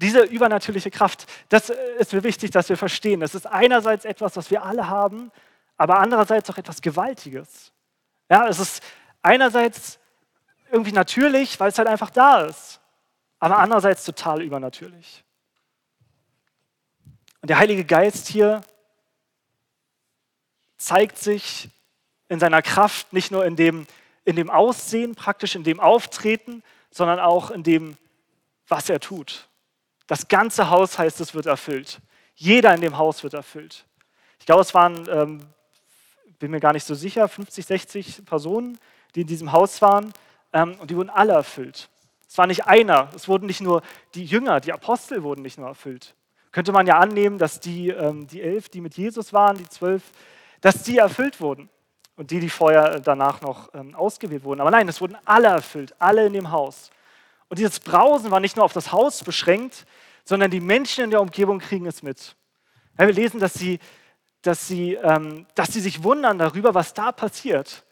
Diese 0.00 0.22
übernatürliche 0.22 0.90
Kraft, 0.90 1.26
das 1.48 1.70
ist 1.70 2.12
mir 2.12 2.22
wichtig, 2.22 2.50
dass 2.52 2.68
wir 2.68 2.76
verstehen. 2.76 3.20
Das 3.20 3.34
ist 3.34 3.46
einerseits 3.46 4.04
etwas, 4.04 4.36
was 4.36 4.50
wir 4.50 4.62
alle 4.62 4.88
haben, 4.88 5.32
aber 5.76 5.98
andererseits 5.98 6.48
auch 6.50 6.58
etwas 6.58 6.80
Gewaltiges. 6.80 7.72
Ja, 8.30 8.46
es 8.48 8.58
ist 8.58 8.82
einerseits 9.22 9.98
irgendwie 10.70 10.92
natürlich, 10.92 11.58
weil 11.58 11.70
es 11.70 11.78
halt 11.78 11.88
einfach 11.88 12.10
da 12.10 12.42
ist, 12.42 12.80
aber 13.38 13.58
andererseits 13.58 14.04
total 14.04 14.42
übernatürlich. 14.42 15.24
Und 17.40 17.48
der 17.48 17.58
Heilige 17.58 17.84
Geist 17.84 18.28
hier 18.28 18.60
zeigt 20.76 21.18
sich 21.18 21.70
in 22.28 22.38
seiner 22.38 22.62
Kraft 22.62 23.12
nicht 23.12 23.30
nur 23.30 23.44
in 23.44 23.56
dem, 23.56 23.86
in 24.24 24.36
dem 24.36 24.50
Aussehen, 24.50 25.14
praktisch 25.14 25.54
in 25.54 25.64
dem 25.64 25.80
Auftreten, 25.80 26.62
sondern 26.90 27.18
auch 27.18 27.50
in 27.50 27.62
dem, 27.62 27.96
was 28.68 28.88
er 28.88 29.00
tut. 29.00 29.47
Das 30.08 30.26
ganze 30.26 30.70
Haus 30.70 30.98
heißt, 30.98 31.20
es 31.20 31.34
wird 31.34 31.46
erfüllt. 31.46 32.00
Jeder 32.34 32.74
in 32.74 32.80
dem 32.80 32.98
Haus 32.98 33.22
wird 33.22 33.34
erfüllt. 33.34 33.84
Ich 34.40 34.46
glaube, 34.46 34.62
es 34.62 34.74
waren, 34.74 35.06
ähm, 35.10 35.40
bin 36.38 36.50
mir 36.50 36.60
gar 36.60 36.72
nicht 36.72 36.84
so 36.84 36.94
sicher, 36.94 37.28
50, 37.28 37.66
60 37.66 38.24
Personen, 38.24 38.78
die 39.14 39.20
in 39.20 39.26
diesem 39.26 39.52
Haus 39.52 39.80
waren 39.82 40.12
ähm, 40.52 40.76
und 40.80 40.90
die 40.90 40.96
wurden 40.96 41.10
alle 41.10 41.34
erfüllt. 41.34 41.90
Es 42.26 42.38
war 42.38 42.46
nicht 42.46 42.66
einer, 42.66 43.10
es 43.14 43.28
wurden 43.28 43.46
nicht 43.46 43.60
nur 43.60 43.82
die 44.14 44.24
Jünger, 44.24 44.60
die 44.60 44.72
Apostel 44.72 45.22
wurden 45.22 45.42
nicht 45.42 45.58
nur 45.58 45.68
erfüllt. 45.68 46.14
Könnte 46.52 46.72
man 46.72 46.86
ja 46.86 46.98
annehmen, 46.98 47.36
dass 47.36 47.60
die, 47.60 47.90
ähm, 47.90 48.26
die 48.26 48.40
elf, 48.40 48.70
die 48.70 48.80
mit 48.80 48.96
Jesus 48.96 49.32
waren, 49.34 49.58
die 49.58 49.68
zwölf, 49.68 50.02
dass 50.62 50.82
die 50.82 50.98
erfüllt 50.98 51.40
wurden 51.40 51.68
und 52.16 52.30
die, 52.30 52.40
die 52.40 52.48
vorher 52.48 52.98
danach 53.00 53.42
noch 53.42 53.74
ähm, 53.74 53.94
ausgewählt 53.94 54.44
wurden. 54.44 54.60
Aber 54.62 54.70
nein, 54.70 54.88
es 54.88 55.00
wurden 55.00 55.18
alle 55.26 55.48
erfüllt, 55.48 55.94
alle 55.98 56.26
in 56.26 56.32
dem 56.32 56.50
Haus. 56.50 56.90
Und 57.48 57.58
dieses 57.58 57.80
Brausen 57.80 58.30
war 58.30 58.40
nicht 58.40 58.56
nur 58.56 58.64
auf 58.64 58.72
das 58.72 58.92
Haus 58.92 59.24
beschränkt, 59.24 59.86
sondern 60.24 60.50
die 60.50 60.60
Menschen 60.60 61.04
in 61.04 61.10
der 61.10 61.20
Umgebung 61.20 61.58
kriegen 61.58 61.86
es 61.86 62.02
mit. 62.02 62.36
Ja, 62.98 63.06
wir 63.06 63.14
lesen, 63.14 63.40
dass 63.40 63.54
sie, 63.54 63.78
dass, 64.42 64.68
sie, 64.68 64.94
ähm, 64.94 65.46
dass 65.54 65.72
sie 65.72 65.80
sich 65.80 66.02
wundern 66.02 66.38
darüber, 66.38 66.74
was 66.74 66.92
da 66.92 67.12
passiert. 67.12 67.84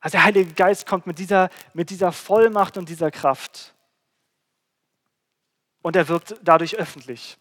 Also 0.00 0.16
der 0.16 0.24
Heilige 0.24 0.52
Geist 0.52 0.86
kommt 0.86 1.06
mit 1.06 1.18
dieser, 1.18 1.48
mit 1.74 1.90
dieser 1.90 2.12
Vollmacht 2.12 2.76
und 2.76 2.88
dieser 2.88 3.10
Kraft. 3.10 3.74
Und 5.80 5.96
er 5.96 6.08
wirkt 6.08 6.34
dadurch 6.42 6.76
öffentlich. 6.76 7.38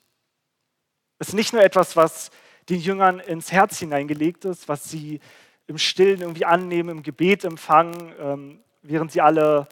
Es 1.20 1.30
ist 1.30 1.34
nicht 1.34 1.54
nur 1.54 1.64
etwas, 1.64 1.96
was 1.96 2.32
den 2.70 2.80
Jüngern 2.80 3.20
ins 3.20 3.52
Herz 3.52 3.80
hineingelegt 3.80 4.46
ist, 4.46 4.70
was 4.70 4.90
sie 4.90 5.20
im 5.68 5.78
Stillen 5.78 6.22
irgendwie 6.22 6.46
annehmen, 6.46 6.90
im 6.90 7.04
Gebet 7.04 7.44
empfangen, 7.44 8.14
ähm, 8.20 8.64
während 8.82 9.12
sie 9.12 9.22
alle 9.22 9.68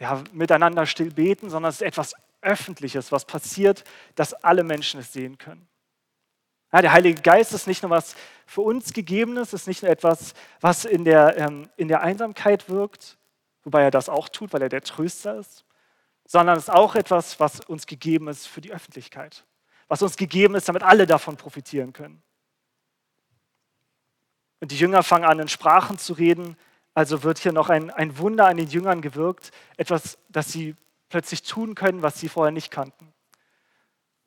ja, 0.00 0.22
miteinander 0.32 0.86
still 0.86 1.10
beten, 1.10 1.50
sondern 1.50 1.70
es 1.70 1.76
ist 1.76 1.86
etwas 1.86 2.14
Öffentliches, 2.42 3.12
was 3.12 3.24
passiert, 3.24 3.84
dass 4.14 4.34
alle 4.34 4.62
Menschen 4.62 5.00
es 5.00 5.12
sehen 5.12 5.38
können. 5.38 5.66
Ja, 6.72 6.82
der 6.82 6.92
Heilige 6.92 7.22
Geist 7.22 7.52
ist 7.52 7.66
nicht 7.66 7.82
nur 7.82 7.90
was 7.90 8.14
für 8.46 8.60
uns 8.60 8.92
Gegebenes, 8.92 9.52
ist 9.52 9.66
nicht 9.66 9.82
nur 9.82 9.90
etwas, 9.90 10.34
was 10.60 10.84
in 10.84 11.04
der, 11.04 11.36
ähm, 11.38 11.68
in 11.76 11.88
der 11.88 12.02
Einsamkeit 12.02 12.68
wirkt, 12.68 13.16
wobei 13.64 13.82
er 13.82 13.90
das 13.90 14.08
auch 14.08 14.28
tut, 14.28 14.52
weil 14.52 14.62
er 14.62 14.68
der 14.68 14.82
Tröster 14.82 15.38
ist, 15.38 15.64
sondern 16.26 16.56
es 16.56 16.64
ist 16.64 16.70
auch 16.74 16.94
etwas, 16.94 17.40
was 17.40 17.60
uns 17.60 17.86
gegeben 17.86 18.28
ist 18.28 18.46
für 18.46 18.60
die 18.60 18.72
Öffentlichkeit, 18.72 19.44
was 19.88 20.02
uns 20.02 20.16
gegeben 20.16 20.54
ist, 20.54 20.68
damit 20.68 20.82
alle 20.82 21.06
davon 21.06 21.36
profitieren 21.36 21.92
können. 21.92 22.22
Und 24.60 24.70
die 24.72 24.78
Jünger 24.78 25.02
fangen 25.02 25.24
an, 25.24 25.38
in 25.38 25.48
Sprachen 25.48 25.98
zu 25.98 26.14
reden. 26.14 26.56
Also 26.96 27.22
wird 27.22 27.38
hier 27.38 27.52
noch 27.52 27.68
ein, 27.68 27.90
ein 27.90 28.16
Wunder 28.16 28.46
an 28.46 28.56
den 28.56 28.68
Jüngern 28.68 29.02
gewirkt, 29.02 29.52
etwas, 29.76 30.16
das 30.30 30.50
sie 30.50 30.74
plötzlich 31.10 31.42
tun 31.42 31.74
können, 31.74 32.00
was 32.00 32.18
sie 32.18 32.30
vorher 32.30 32.52
nicht 32.52 32.70
kannten. 32.70 33.12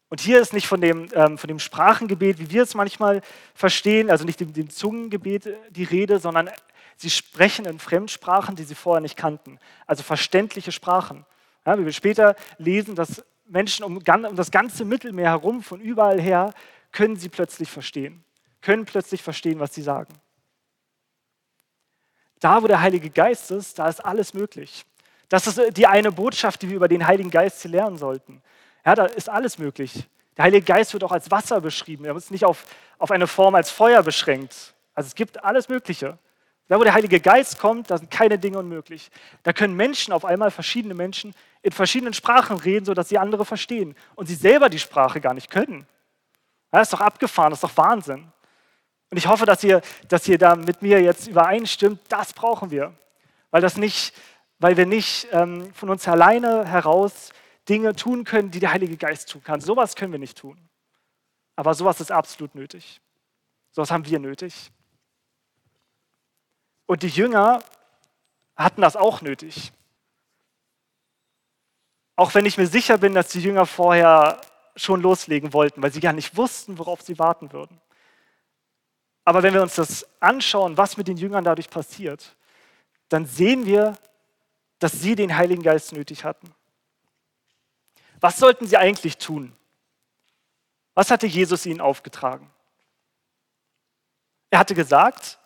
Und 0.07 0.21
hier 0.21 0.39
ist 0.39 0.53
nicht 0.53 0.67
von 0.67 0.79
dem, 0.79 1.07
ähm, 1.13 1.39
von 1.39 1.47
dem 1.47 1.57
Sprachengebet, 1.57 2.37
wie 2.37 2.51
wir 2.51 2.61
es 2.61 2.75
manchmal 2.75 3.21
verstehen, 3.55 4.11
also 4.11 4.23
nicht 4.23 4.39
dem, 4.39 4.53
dem 4.53 4.69
Zungengebet 4.69 5.47
äh, 5.47 5.55
die 5.71 5.83
Rede, 5.83 6.19
sondern 6.19 6.51
sie 6.95 7.09
sprechen 7.09 7.65
in 7.65 7.79
Fremdsprachen, 7.79 8.55
die 8.55 8.63
sie 8.63 8.75
vorher 8.75 9.01
nicht 9.01 9.17
kannten. 9.17 9.57
Also 9.87 10.03
verständliche 10.03 10.71
Sprachen. 10.71 11.25
Ja, 11.65 11.83
wir 11.83 11.91
später 11.91 12.35
lesen, 12.59 12.93
dass 12.93 13.25
Menschen 13.47 13.83
um, 13.83 13.97
um 13.97 14.35
das 14.35 14.51
ganze 14.51 14.85
Mittelmeer 14.85 15.31
herum, 15.31 15.63
von 15.63 15.81
überall 15.81 16.21
her, 16.21 16.53
können 16.91 17.15
sie 17.15 17.29
plötzlich 17.29 17.71
verstehen 17.71 18.23
können 18.61 18.85
plötzlich 18.85 19.21
verstehen, 19.21 19.59
was 19.59 19.73
sie 19.73 19.81
sagen. 19.81 20.13
Da, 22.39 22.61
wo 22.63 22.67
der 22.67 22.81
Heilige 22.81 23.09
Geist 23.09 23.51
ist, 23.51 23.79
da 23.79 23.87
ist 23.87 24.03
alles 24.03 24.33
möglich. 24.33 24.85
Das 25.27 25.45
ist 25.45 25.77
die 25.77 25.85
eine 25.85 26.11
Botschaft, 26.11 26.61
die 26.61 26.69
wir 26.69 26.77
über 26.77 26.87
den 26.87 27.05
Heiligen 27.05 27.29
Geist 27.29 27.63
lernen 27.65 27.97
sollten. 27.97 28.41
Ja, 28.85 28.95
da 28.95 29.05
ist 29.05 29.29
alles 29.29 29.57
möglich. 29.57 30.07
Der 30.37 30.45
Heilige 30.45 30.65
Geist 30.65 30.93
wird 30.93 31.03
auch 31.03 31.11
als 31.11 31.29
Wasser 31.29 31.61
beschrieben. 31.61 32.05
Er 32.05 32.15
ist 32.15 32.31
nicht 32.31 32.45
auf, 32.45 32.65
auf 32.97 33.11
eine 33.11 33.27
Form 33.27 33.55
als 33.55 33.69
Feuer 33.69 34.01
beschränkt. 34.01 34.73
Also 34.93 35.07
es 35.07 35.15
gibt 35.15 35.43
alles 35.43 35.69
Mögliche. 35.69 36.17
Da, 36.69 36.79
wo 36.79 36.83
der 36.83 36.93
Heilige 36.93 37.19
Geist 37.19 37.59
kommt, 37.59 37.89
da 37.89 37.97
sind 37.97 38.11
keine 38.11 38.37
Dinge 38.37 38.59
unmöglich. 38.59 39.09
Da 39.43 39.53
können 39.53 39.75
Menschen 39.75 40.13
auf 40.13 40.23
einmal, 40.23 40.51
verschiedene 40.51 40.93
Menschen, 40.93 41.33
in 41.61 41.71
verschiedenen 41.71 42.13
Sprachen 42.13 42.57
reden, 42.57 42.85
sodass 42.85 43.09
sie 43.09 43.17
andere 43.17 43.43
verstehen 43.43 43.95
und 44.15 44.27
sie 44.27 44.35
selber 44.35 44.69
die 44.69 44.79
Sprache 44.79 45.19
gar 45.19 45.33
nicht 45.33 45.49
können. 45.49 45.87
Das 46.71 46.83
ist 46.83 46.93
doch 46.93 47.01
abgefahren, 47.01 47.49
das 47.49 47.63
ist 47.63 47.69
doch 47.69 47.77
Wahnsinn. 47.77 48.31
Und 49.11 49.17
ich 49.17 49.27
hoffe, 49.27 49.45
dass 49.45 49.63
ihr, 49.63 49.81
dass 50.07 50.27
ihr 50.27 50.37
da 50.37 50.55
mit 50.55 50.81
mir 50.81 51.01
jetzt 51.01 51.27
übereinstimmt, 51.27 51.99
das 52.09 52.33
brauchen 52.33 52.71
wir. 52.71 52.93
Weil, 53.51 53.61
das 53.61 53.77
nicht, 53.77 54.13
weil 54.59 54.77
wir 54.77 54.85
nicht 54.85 55.27
ähm, 55.31 55.73
von 55.73 55.89
uns 55.89 56.07
alleine 56.07 56.65
heraus 56.65 57.31
Dinge 57.67 57.95
tun 57.95 58.23
können, 58.23 58.51
die 58.51 58.59
der 58.59 58.71
Heilige 58.71 58.97
Geist 58.97 59.29
tun 59.29 59.43
kann. 59.43 59.61
Sowas 59.61 59.95
können 59.95 60.11
wir 60.11 60.19
nicht 60.19 60.37
tun. 60.37 60.57
Aber 61.55 61.73
sowas 61.73 61.99
ist 61.99 62.11
absolut 62.11 62.55
nötig. 62.55 63.01
Sowas 63.71 63.91
haben 63.91 64.05
wir 64.05 64.19
nötig. 64.19 64.71
Und 66.85 67.03
die 67.03 67.07
Jünger 67.07 67.63
hatten 68.55 68.81
das 68.81 68.95
auch 68.95 69.21
nötig. 69.21 69.71
Auch 72.15 72.33
wenn 72.33 72.45
ich 72.45 72.57
mir 72.57 72.67
sicher 72.67 72.97
bin, 72.97 73.13
dass 73.13 73.29
die 73.29 73.41
Jünger 73.41 73.65
vorher 73.65 74.41
schon 74.75 75.01
loslegen 75.01 75.53
wollten, 75.53 75.81
weil 75.81 75.91
sie 75.91 75.99
gar 75.99 76.13
nicht 76.13 76.35
wussten, 76.35 76.77
worauf 76.77 77.01
sie 77.01 77.19
warten 77.19 77.51
würden. 77.51 77.79
Aber 79.29 79.43
wenn 79.43 79.53
wir 79.53 79.61
uns 79.61 79.75
das 79.75 80.07
anschauen, 80.19 80.75
was 80.75 80.97
mit 80.97 81.07
den 81.07 81.15
Jüngern 81.15 81.43
dadurch 81.43 81.69
passiert, 81.69 82.35
dann 83.09 83.27
sehen 83.27 83.67
wir, 83.67 83.95
dass 84.79 84.93
sie 84.93 85.15
den 85.15 85.37
Heiligen 85.37 85.61
Geist 85.61 85.93
nötig 85.93 86.23
hatten. 86.23 86.51
Was 88.19 88.39
sollten 88.39 88.65
sie 88.65 88.75
eigentlich 88.75 89.19
tun? 89.19 89.55
Was 90.95 91.11
hatte 91.11 91.27
Jesus 91.27 91.67
ihnen 91.67 91.79
aufgetragen? 91.79 92.49
Er 94.49 94.57
hatte 94.57 94.73
gesagt, 94.73 95.37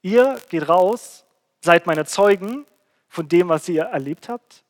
ihr 0.00 0.40
geht 0.48 0.66
raus, 0.66 1.26
seid 1.60 1.86
meine 1.86 2.06
Zeugen 2.06 2.64
von 3.08 3.28
dem, 3.28 3.50
was 3.50 3.68
ihr 3.68 3.82
erlebt 3.82 4.30
habt. 4.30 4.64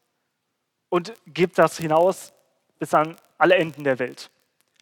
und 0.88 1.12
gebt 1.28 1.58
das 1.58 1.78
hinaus 1.78 2.32
bis 2.80 2.92
an 2.92 3.14
alle 3.36 3.54
Enden 3.54 3.84
der 3.84 4.00
Welt. 4.00 4.32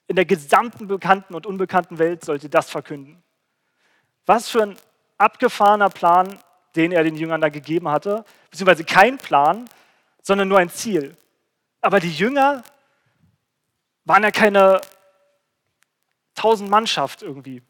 In 0.06 0.16
der 0.16 0.25
gesamten 0.25 0.88
bekannten 0.88 1.35
und 1.35 1.45
unbekannten 1.45 1.99
Welt 1.99 2.25
sollt 2.25 2.42
ihr 2.42 2.49
das 2.49 2.71
verkünden. 2.71 3.23
Was 4.26 4.49
für 4.49 4.62
ein 4.62 4.76
abgefahrener 5.18 5.88
Plan, 5.88 6.38
den 6.75 6.92
er 6.92 7.04
den 7.04 7.16
Jüngern 7.16 7.40
da 7.40 7.49
gegeben 7.49 7.88
hatte, 7.88 8.25
beziehungsweise 8.50 8.85
kein 8.85 9.18
Plan, 9.18 9.68
sondern 10.23 10.49
nur 10.49 10.59
ein 10.59 10.68
Ziel. 10.71 11.16
Aber 11.80 12.00
die 12.00 12.12
Jünger 12.12 12.62
waren 14.04 14.23
ja 14.23 14.30
keine 14.30 14.80
tausend 16.35 16.68
Mannschaft 16.71 17.23
irgendwie. 17.23 17.62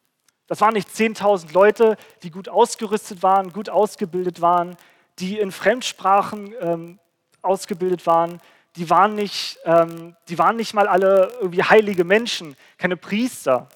Das 0.47 0.61
waren 0.61 0.75
nicht 0.75 0.89
10.000 0.89 1.53
Leute, 1.53 1.97
die 2.23 2.31
gut 2.31 2.49
ausgerüstet 2.49 3.23
waren, 3.23 3.53
gut 3.53 3.69
ausgebildet 3.69 4.41
waren, 4.41 4.77
die 5.19 5.39
in 5.39 5.51
Fremdsprachen 5.51 6.55
ähm, 6.61 6.99
ausgebildet 7.43 8.07
waren. 8.07 8.41
Die 8.77 8.89
waren, 8.91 9.15
nicht, 9.15 9.59
ähm, 9.65 10.15
die 10.29 10.39
waren 10.39 10.57
nicht 10.57 10.75
mal 10.75 10.87
alle 10.87 11.33
irgendwie 11.41 11.63
heilige 11.63 12.05
Menschen, 12.05 12.57
keine 12.79 12.97
Priester. 12.97 13.69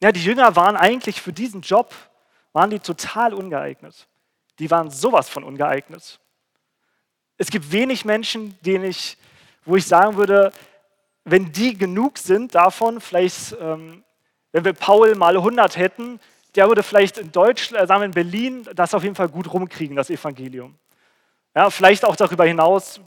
Ja, 0.00 0.12
die 0.12 0.22
Jünger 0.22 0.54
waren 0.56 0.76
eigentlich 0.76 1.20
für 1.20 1.32
diesen 1.32 1.60
Job, 1.60 1.92
waren 2.52 2.70
die 2.70 2.78
total 2.78 3.34
ungeeignet. 3.34 4.06
Die 4.58 4.70
waren 4.70 4.90
sowas 4.90 5.28
von 5.28 5.44
ungeeignet. 5.44 6.20
Es 7.36 7.50
gibt 7.50 7.70
wenig 7.70 8.04
Menschen, 8.04 8.58
denen 8.62 8.84
ich, 8.84 9.16
wo 9.64 9.76
ich 9.76 9.86
sagen 9.86 10.16
würde, 10.16 10.52
wenn 11.24 11.52
die 11.52 11.76
genug 11.76 12.18
sind 12.18 12.54
davon, 12.54 13.00
vielleicht 13.00 13.56
ähm, 13.60 14.02
wenn 14.52 14.64
wir 14.64 14.72
Paul 14.72 15.14
mal 15.14 15.36
100 15.36 15.76
hätten, 15.76 16.20
der 16.54 16.68
würde 16.68 16.82
vielleicht 16.82 17.18
in 17.18 17.30
Deutschland, 17.30 17.84
äh, 17.84 17.86
sagen 17.86 18.00
wir 18.00 18.06
in 18.06 18.12
Berlin, 18.12 18.68
das 18.74 18.94
auf 18.94 19.02
jeden 19.02 19.14
Fall 19.14 19.28
gut 19.28 19.52
rumkriegen, 19.52 19.96
das 19.96 20.10
Evangelium. 20.10 20.76
Ja, 21.54 21.70
vielleicht 21.70 22.04
auch 22.04 22.16
darüber 22.16 22.44
hinaus 22.44 23.00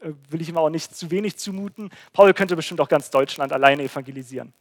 äh, 0.00 0.10
will 0.28 0.40
ich 0.40 0.48
ihm 0.48 0.58
auch 0.58 0.68
nicht 0.68 0.94
zu 0.94 1.10
wenig 1.10 1.36
zumuten. 1.36 1.90
Paul 2.12 2.34
könnte 2.34 2.56
bestimmt 2.56 2.80
auch 2.80 2.88
ganz 2.88 3.10
Deutschland 3.10 3.52
alleine 3.52 3.84
evangelisieren. 3.84 4.52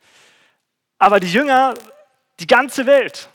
Aber 0.97 1.19
die 1.19 1.31
Jünger, 1.31 1.73
die 2.39 2.47
ganze 2.47 2.85
Welt, 2.85 3.29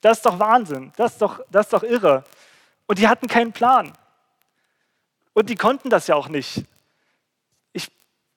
das 0.00 0.18
ist 0.18 0.26
doch 0.26 0.38
Wahnsinn, 0.38 0.92
das 0.96 1.12
ist 1.12 1.22
doch, 1.22 1.40
das 1.50 1.66
ist 1.66 1.72
doch 1.72 1.82
irre. 1.82 2.24
Und 2.86 2.98
die 2.98 3.08
hatten 3.08 3.26
keinen 3.26 3.52
Plan. 3.52 3.92
Und 5.32 5.48
die 5.48 5.54
konnten 5.54 5.90
das 5.90 6.06
ja 6.06 6.14
auch 6.14 6.28
nicht. 6.28 6.64
Ich 7.72 7.90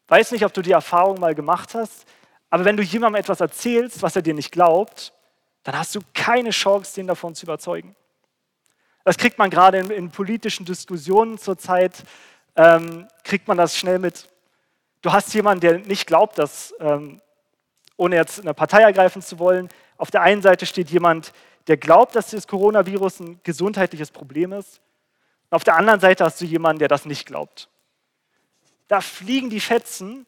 weiß 0.07 0.31
nicht, 0.31 0.45
ob 0.45 0.53
du 0.53 0.61
die 0.61 0.71
Erfahrung 0.71 1.19
mal 1.19 1.35
gemacht 1.35 1.73
hast, 1.73 2.05
aber 2.49 2.63
wenn 2.65 2.77
du 2.77 2.83
jemandem 2.83 3.19
etwas 3.19 3.41
erzählst, 3.41 4.01
was 4.01 4.15
er 4.15 4.21
dir 4.21 4.33
nicht 4.33 4.51
glaubt, 4.51 5.13
dann 5.63 5.77
hast 5.77 5.95
du 5.95 5.99
keine 6.13 6.51
Chance, 6.51 6.95
den 6.95 7.07
davon 7.07 7.35
zu 7.35 7.45
überzeugen. 7.45 7.95
Das 9.03 9.17
kriegt 9.17 9.37
man 9.37 9.49
gerade 9.49 9.79
in, 9.79 9.89
in 9.89 10.11
politischen 10.11 10.65
Diskussionen 10.65 11.37
zurzeit, 11.37 12.03
ähm, 12.55 13.07
kriegt 13.23 13.47
man 13.47 13.57
das 13.57 13.75
schnell 13.77 13.99
mit. 13.99 14.29
Du 15.01 15.11
hast 15.11 15.33
jemanden, 15.33 15.61
der 15.61 15.79
nicht 15.79 16.07
glaubt, 16.07 16.37
dass, 16.37 16.73
ähm, 16.79 17.21
ohne 17.97 18.15
jetzt 18.15 18.41
eine 18.41 18.53
Partei 18.53 18.81
ergreifen 18.81 19.21
zu 19.21 19.39
wollen, 19.39 19.69
auf 19.97 20.11
der 20.11 20.21
einen 20.21 20.41
Seite 20.41 20.65
steht 20.65 20.89
jemand, 20.89 21.33
der 21.67 21.77
glaubt, 21.77 22.15
dass 22.15 22.31
das 22.31 22.47
Coronavirus 22.47 23.21
ein 23.21 23.39
gesundheitliches 23.43 24.11
Problem 24.11 24.53
ist. 24.53 24.81
Und 25.49 25.55
auf 25.55 25.63
der 25.63 25.75
anderen 25.75 25.99
Seite 25.99 26.23
hast 26.25 26.41
du 26.41 26.45
jemanden, 26.45 26.79
der 26.79 26.87
das 26.87 27.05
nicht 27.05 27.25
glaubt. 27.25 27.69
Da 28.87 29.01
fliegen 29.01 29.49
die 29.49 29.59
Fetzen 29.59 30.25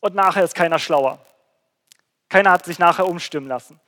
und 0.00 0.14
nachher 0.14 0.44
ist 0.44 0.54
keiner 0.54 0.78
schlauer. 0.78 1.24
Keiner 2.28 2.50
hat 2.50 2.64
sich 2.64 2.78
nachher 2.78 3.06
umstimmen 3.06 3.46
lassen. 3.46 3.80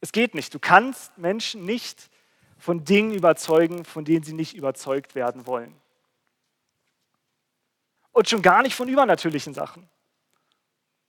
Es 0.00 0.12
geht 0.12 0.34
nicht. 0.34 0.54
Du 0.54 0.58
kannst 0.58 1.16
Menschen 1.18 1.64
nicht 1.64 2.10
von 2.58 2.84
Dingen 2.84 3.12
überzeugen, 3.12 3.84
von 3.84 4.04
denen 4.04 4.24
sie 4.24 4.32
nicht 4.32 4.54
überzeugt 4.54 5.14
werden 5.14 5.46
wollen. 5.46 5.74
Und 8.12 8.28
schon 8.28 8.42
gar 8.42 8.62
nicht 8.62 8.74
von 8.74 8.88
übernatürlichen 8.88 9.54
Sachen. 9.54 9.88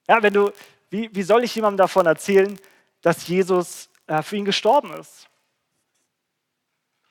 Ja, 0.07 0.21
wenn 0.21 0.33
du, 0.33 0.51
wie, 0.89 1.13
wie 1.13 1.23
soll 1.23 1.43
ich 1.43 1.53
jemandem 1.55 1.77
davon 1.77 2.05
erzählen, 2.05 2.59
dass 3.01 3.27
Jesus 3.27 3.89
äh, 4.07 4.21
für 4.21 4.37
ihn 4.37 4.45
gestorben 4.45 4.93
ist? 4.93 5.27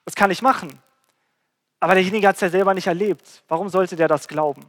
Das 0.05 0.15
kann 0.15 0.31
ich 0.31 0.43
machen. 0.43 0.83
Aber 1.81 1.95
derjenige 1.95 2.27
hat 2.27 2.35
es 2.35 2.41
ja 2.41 2.51
selber 2.51 2.75
nicht 2.75 2.87
erlebt. 2.87 3.45
Warum 3.47 3.69
sollte 3.69 3.95
der 3.95 4.09
das 4.09 4.27
glauben? 4.27 4.65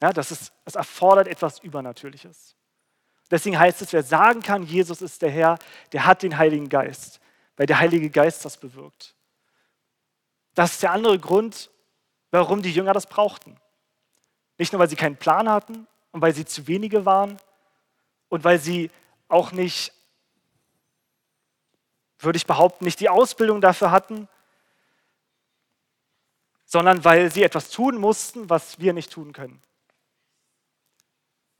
Ja, 0.00 0.12
das, 0.12 0.30
ist, 0.30 0.52
das 0.64 0.76
erfordert 0.76 1.26
etwas 1.26 1.58
Übernatürliches. 1.58 2.54
Deswegen 3.30 3.58
heißt 3.58 3.82
es, 3.82 3.92
wer 3.92 4.02
sagen 4.02 4.40
kann, 4.40 4.62
Jesus 4.62 5.02
ist 5.02 5.20
der 5.20 5.30
Herr, 5.30 5.58
der 5.92 6.06
hat 6.06 6.22
den 6.22 6.38
Heiligen 6.38 6.68
Geist, 6.68 7.20
weil 7.56 7.66
der 7.66 7.80
Heilige 7.80 8.08
Geist 8.08 8.44
das 8.44 8.56
bewirkt. 8.56 9.16
Das 10.54 10.72
ist 10.72 10.82
der 10.82 10.92
andere 10.92 11.18
Grund, 11.18 11.70
warum 12.30 12.62
die 12.62 12.72
Jünger 12.72 12.92
das 12.92 13.06
brauchten. 13.06 13.56
Nicht 14.56 14.72
nur, 14.72 14.80
weil 14.80 14.88
sie 14.88 14.96
keinen 14.96 15.16
Plan 15.16 15.48
hatten 15.48 15.86
und 16.12 16.22
weil 16.22 16.34
sie 16.34 16.44
zu 16.44 16.66
wenige 16.66 17.04
waren 17.04 17.38
und 18.28 18.44
weil 18.44 18.58
sie 18.58 18.90
auch 19.28 19.52
nicht, 19.52 19.92
würde 22.18 22.36
ich 22.36 22.46
behaupten, 22.46 22.84
nicht 22.84 23.00
die 23.00 23.08
Ausbildung 23.08 23.60
dafür 23.60 23.90
hatten, 23.90 24.28
sondern 26.64 27.04
weil 27.04 27.32
sie 27.32 27.42
etwas 27.42 27.70
tun 27.70 27.96
mussten, 27.96 28.50
was 28.50 28.78
wir 28.78 28.92
nicht 28.92 29.12
tun 29.12 29.32
können. 29.32 29.62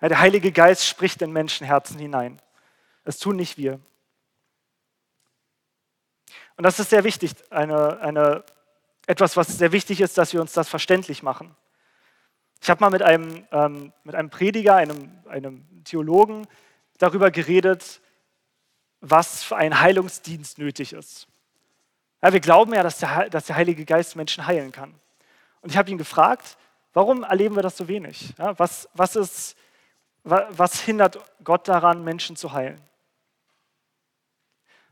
Der 0.00 0.20
Heilige 0.20 0.52
Geist 0.52 0.86
spricht 0.86 1.22
in 1.22 1.32
Menschenherzen 1.32 1.98
hinein. 1.98 2.40
Das 3.04 3.18
tun 3.18 3.36
nicht 3.36 3.56
wir. 3.56 3.80
Und 6.56 6.64
das 6.64 6.78
ist 6.78 6.90
sehr 6.90 7.04
wichtig, 7.04 7.32
eine, 7.50 8.00
eine, 8.00 8.44
etwas, 9.06 9.36
was 9.36 9.46
sehr 9.46 9.72
wichtig 9.72 10.00
ist, 10.00 10.18
dass 10.18 10.32
wir 10.32 10.40
uns 10.40 10.52
das 10.52 10.68
verständlich 10.68 11.22
machen. 11.22 11.56
Ich 12.60 12.70
habe 12.70 12.80
mal 12.80 12.90
mit 12.90 13.02
einem, 13.02 13.46
ähm, 13.52 13.92
mit 14.04 14.14
einem 14.14 14.30
Prediger, 14.30 14.76
einem, 14.76 15.10
einem 15.28 15.84
Theologen 15.84 16.46
darüber 16.98 17.30
geredet, 17.30 18.00
was 19.00 19.44
für 19.44 19.56
ein 19.56 19.80
Heilungsdienst 19.80 20.58
nötig 20.58 20.92
ist. 20.92 21.28
Ja, 22.22 22.32
wir 22.32 22.40
glauben 22.40 22.74
ja, 22.74 22.82
dass 22.82 22.98
der, 22.98 23.30
dass 23.30 23.46
der 23.46 23.56
Heilige 23.56 23.84
Geist 23.84 24.16
Menschen 24.16 24.46
heilen 24.46 24.72
kann. 24.72 24.94
Und 25.60 25.70
ich 25.70 25.76
habe 25.76 25.90
ihn 25.90 25.98
gefragt, 25.98 26.56
warum 26.92 27.22
erleben 27.22 27.54
wir 27.54 27.62
das 27.62 27.76
so 27.76 27.86
wenig? 27.86 28.34
Ja, 28.38 28.58
was, 28.58 28.88
was 28.94 29.14
ist 29.14 29.56
was 30.28 30.80
hindert 30.80 31.18
Gott 31.42 31.68
daran, 31.68 32.04
Menschen 32.04 32.36
zu 32.36 32.52
heilen? 32.52 32.80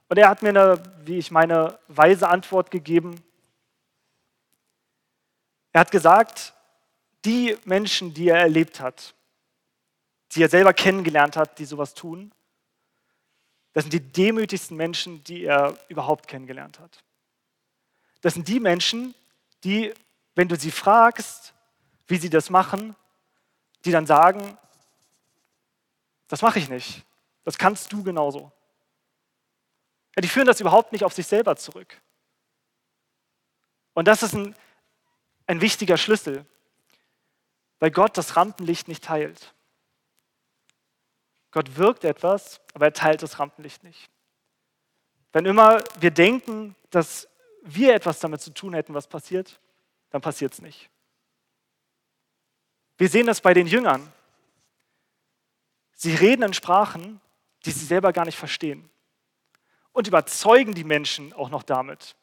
Und 0.08 0.18
er 0.18 0.28
hat 0.28 0.42
mir 0.42 0.50
eine, 0.50 0.82
wie 1.04 1.18
ich 1.18 1.30
meine, 1.30 1.78
weise 1.88 2.28
Antwort 2.28 2.70
gegeben. 2.70 3.20
Er 5.72 5.80
hat 5.80 5.90
gesagt, 5.90 6.54
die 7.26 7.58
Menschen, 7.64 8.14
die 8.14 8.28
er 8.28 8.38
erlebt 8.38 8.80
hat, 8.80 9.14
die 10.32 10.42
er 10.42 10.48
selber 10.48 10.72
kennengelernt 10.72 11.36
hat, 11.36 11.58
die 11.58 11.64
sowas 11.64 11.92
tun, 11.92 12.32
das 13.72 13.84
sind 13.84 13.92
die 13.92 14.00
demütigsten 14.00 14.76
Menschen, 14.76 15.22
die 15.24 15.44
er 15.44 15.76
überhaupt 15.88 16.28
kennengelernt 16.28 16.78
hat. 16.78 17.04
Das 18.22 18.32
sind 18.32 18.48
die 18.48 18.60
Menschen, 18.60 19.14
die, 19.64 19.92
wenn 20.34 20.48
du 20.48 20.56
sie 20.56 20.70
fragst, 20.70 21.52
wie 22.06 22.16
sie 22.16 22.30
das 22.30 22.48
machen, 22.48 22.96
die 23.84 23.90
dann 23.90 24.06
sagen, 24.06 24.56
das 26.28 26.40
mache 26.40 26.58
ich 26.58 26.68
nicht. 26.68 27.04
Das 27.44 27.58
kannst 27.58 27.92
du 27.92 28.02
genauso. 28.02 28.50
Ja, 30.16 30.22
die 30.22 30.28
führen 30.28 30.46
das 30.46 30.60
überhaupt 30.60 30.92
nicht 30.92 31.04
auf 31.04 31.12
sich 31.12 31.26
selber 31.26 31.56
zurück. 31.56 32.00
Und 33.92 34.08
das 34.08 34.22
ist 34.22 34.34
ein, 34.34 34.54
ein 35.46 35.60
wichtiger 35.60 35.96
Schlüssel, 35.96 36.46
weil 37.78 37.90
Gott 37.90 38.16
das 38.16 38.36
Rampenlicht 38.36 38.88
nicht 38.88 39.04
teilt. 39.04 39.54
Gott 41.50 41.76
wirkt 41.76 42.04
etwas, 42.04 42.60
aber 42.74 42.86
er 42.86 42.92
teilt 42.92 43.22
das 43.22 43.38
Rampenlicht 43.38 43.84
nicht. 43.84 44.10
Wenn 45.32 45.46
immer 45.46 45.82
wir 46.00 46.10
denken, 46.10 46.74
dass 46.90 47.28
wir 47.62 47.94
etwas 47.94 48.20
damit 48.20 48.40
zu 48.40 48.50
tun 48.52 48.74
hätten, 48.74 48.94
was 48.94 49.06
passiert, 49.06 49.60
dann 50.10 50.20
passiert 50.20 50.52
es 50.52 50.62
nicht. 50.62 50.88
Wir 52.98 53.08
sehen 53.08 53.26
das 53.26 53.40
bei 53.40 53.52
den 53.52 53.66
Jüngern. 53.66 54.10
Sie 55.92 56.14
reden 56.14 56.42
in 56.42 56.54
Sprachen, 56.54 57.20
die 57.64 57.70
sie 57.70 57.84
selber 57.84 58.12
gar 58.12 58.24
nicht 58.24 58.38
verstehen 58.38 58.88
und 59.96 60.06
überzeugen 60.06 60.74
die 60.74 60.84
Menschen 60.84 61.32
auch 61.32 61.48
noch 61.48 61.62
damit. 61.62 62.16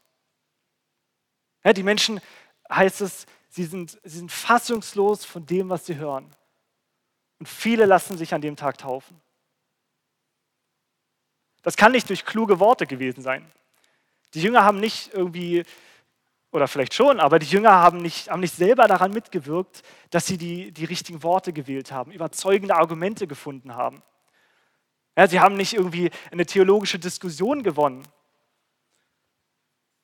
Ja, 1.63 1.73
die 1.73 1.81
Menschen, 1.81 2.21
heißt 2.69 3.01
es, 3.01 3.25
sie 3.53 3.65
sind, 3.65 3.99
sie 4.03 4.17
sind 4.17 4.31
fassungslos 4.31 5.25
von 5.25 5.45
dem, 5.45 5.69
was 5.69 5.85
sie 5.85 5.95
hören. 5.95 6.35
Und 7.39 7.47
viele 7.47 7.85
lassen 7.85 8.17
sich 8.17 8.33
an 8.33 8.41
dem 8.41 8.55
Tag 8.55 8.79
taufen. 8.79 9.21
Das 11.61 11.77
kann 11.77 11.91
nicht 11.91 12.09
durch 12.09 12.25
kluge 12.25 12.59
Worte 12.59 12.87
gewesen 12.87 13.21
sein. 13.21 13.49
Die 14.33 14.41
Jünger 14.41 14.63
haben 14.63 14.79
nicht 14.79 15.13
irgendwie 15.13 15.63
oder 16.51 16.67
vielleicht 16.67 16.93
schon, 16.93 17.19
aber 17.19 17.39
die 17.39 17.45
Jünger 17.47 17.71
haben 17.71 17.97
nicht, 17.99 18.29
haben 18.29 18.39
nicht 18.39 18.55
selber 18.55 18.87
daran 18.87 19.11
mitgewirkt, 19.11 19.81
dass 20.09 20.27
sie 20.27 20.37
die, 20.37 20.71
die 20.71 20.85
richtigen 20.85 21.23
Worte 21.23 21.53
gewählt 21.53 21.91
haben, 21.91 22.11
überzeugende 22.11 22.75
Argumente 22.75 23.27
gefunden 23.27 23.75
haben. 23.75 24.03
Ja, 25.15 25.27
sie 25.27 25.39
haben 25.39 25.57
nicht 25.57 25.73
irgendwie 25.73 26.09
eine 26.31 26.45
theologische 26.45 26.99
Diskussion 26.99 27.63
gewonnen. 27.63 28.03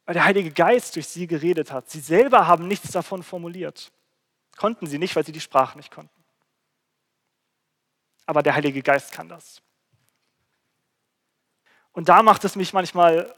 Weil 0.09 0.15
der 0.15 0.25
Heilige 0.25 0.49
Geist 0.49 0.95
durch 0.95 1.07
sie 1.07 1.27
geredet 1.27 1.71
hat. 1.71 1.87
Sie 1.87 1.99
selber 1.99 2.47
haben 2.47 2.67
nichts 2.67 2.89
davon 2.89 3.21
formuliert. 3.21 3.91
Konnten 4.57 4.87
sie 4.87 4.97
nicht, 4.97 5.15
weil 5.15 5.23
sie 5.23 5.31
die 5.31 5.39
Sprache 5.39 5.77
nicht 5.77 5.91
konnten. 5.91 6.23
Aber 8.25 8.41
der 8.41 8.55
Heilige 8.55 8.81
Geist 8.81 9.11
kann 9.11 9.29
das. 9.29 9.61
Und 11.91 12.09
da 12.09 12.23
macht 12.23 12.43
es 12.43 12.55
mich 12.55 12.73
manchmal 12.73 13.35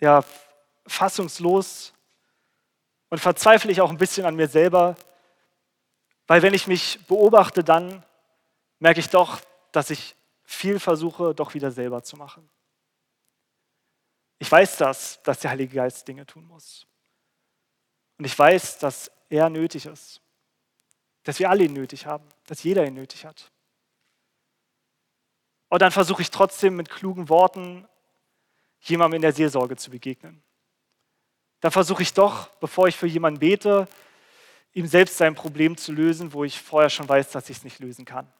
ja, 0.00 0.22
fassungslos 0.86 1.94
und 3.08 3.18
verzweifle 3.18 3.72
ich 3.72 3.80
auch 3.80 3.88
ein 3.88 3.96
bisschen 3.96 4.26
an 4.26 4.36
mir 4.36 4.48
selber, 4.48 4.96
weil 6.26 6.42
wenn 6.42 6.52
ich 6.52 6.66
mich 6.66 7.06
beobachte, 7.06 7.64
dann 7.64 8.04
merke 8.80 9.00
ich 9.00 9.08
doch, 9.08 9.40
dass 9.72 9.88
ich 9.88 10.14
viel 10.44 10.78
versuche, 10.78 11.34
doch 11.34 11.54
wieder 11.54 11.70
selber 11.70 12.02
zu 12.02 12.18
machen. 12.18 12.50
Ich 14.38 14.50
weiß 14.50 14.76
das, 14.76 15.22
dass 15.22 15.40
der 15.40 15.50
Heilige 15.50 15.76
Geist 15.76 16.06
Dinge 16.06 16.24
tun 16.24 16.46
muss. 16.46 16.86
Und 18.18 18.24
ich 18.24 18.38
weiß, 18.38 18.78
dass 18.78 19.10
er 19.28 19.48
nötig 19.48 19.86
ist. 19.86 20.20
Dass 21.24 21.38
wir 21.38 21.50
alle 21.50 21.64
ihn 21.64 21.72
nötig 21.72 22.06
haben. 22.06 22.26
Dass 22.46 22.62
jeder 22.62 22.86
ihn 22.86 22.94
nötig 22.94 23.24
hat. 23.24 23.50
Und 25.68 25.82
dann 25.82 25.92
versuche 25.92 26.22
ich 26.22 26.30
trotzdem 26.30 26.76
mit 26.76 26.88
klugen 26.88 27.28
Worten 27.28 27.86
jemandem 28.80 29.16
in 29.16 29.22
der 29.22 29.32
Seelsorge 29.32 29.76
zu 29.76 29.90
begegnen. 29.90 30.42
Dann 31.60 31.72
versuche 31.72 32.02
ich 32.02 32.14
doch, 32.14 32.48
bevor 32.60 32.88
ich 32.88 32.96
für 32.96 33.06
jemanden 33.06 33.40
bete, 33.40 33.88
ihm 34.72 34.86
selbst 34.86 35.16
sein 35.16 35.34
Problem 35.34 35.76
zu 35.76 35.92
lösen, 35.92 36.32
wo 36.32 36.44
ich 36.44 36.60
vorher 36.60 36.90
schon 36.90 37.08
weiß, 37.08 37.30
dass 37.32 37.50
ich 37.50 37.58
es 37.58 37.64
nicht 37.64 37.80
lösen 37.80 38.04
kann. 38.04 38.32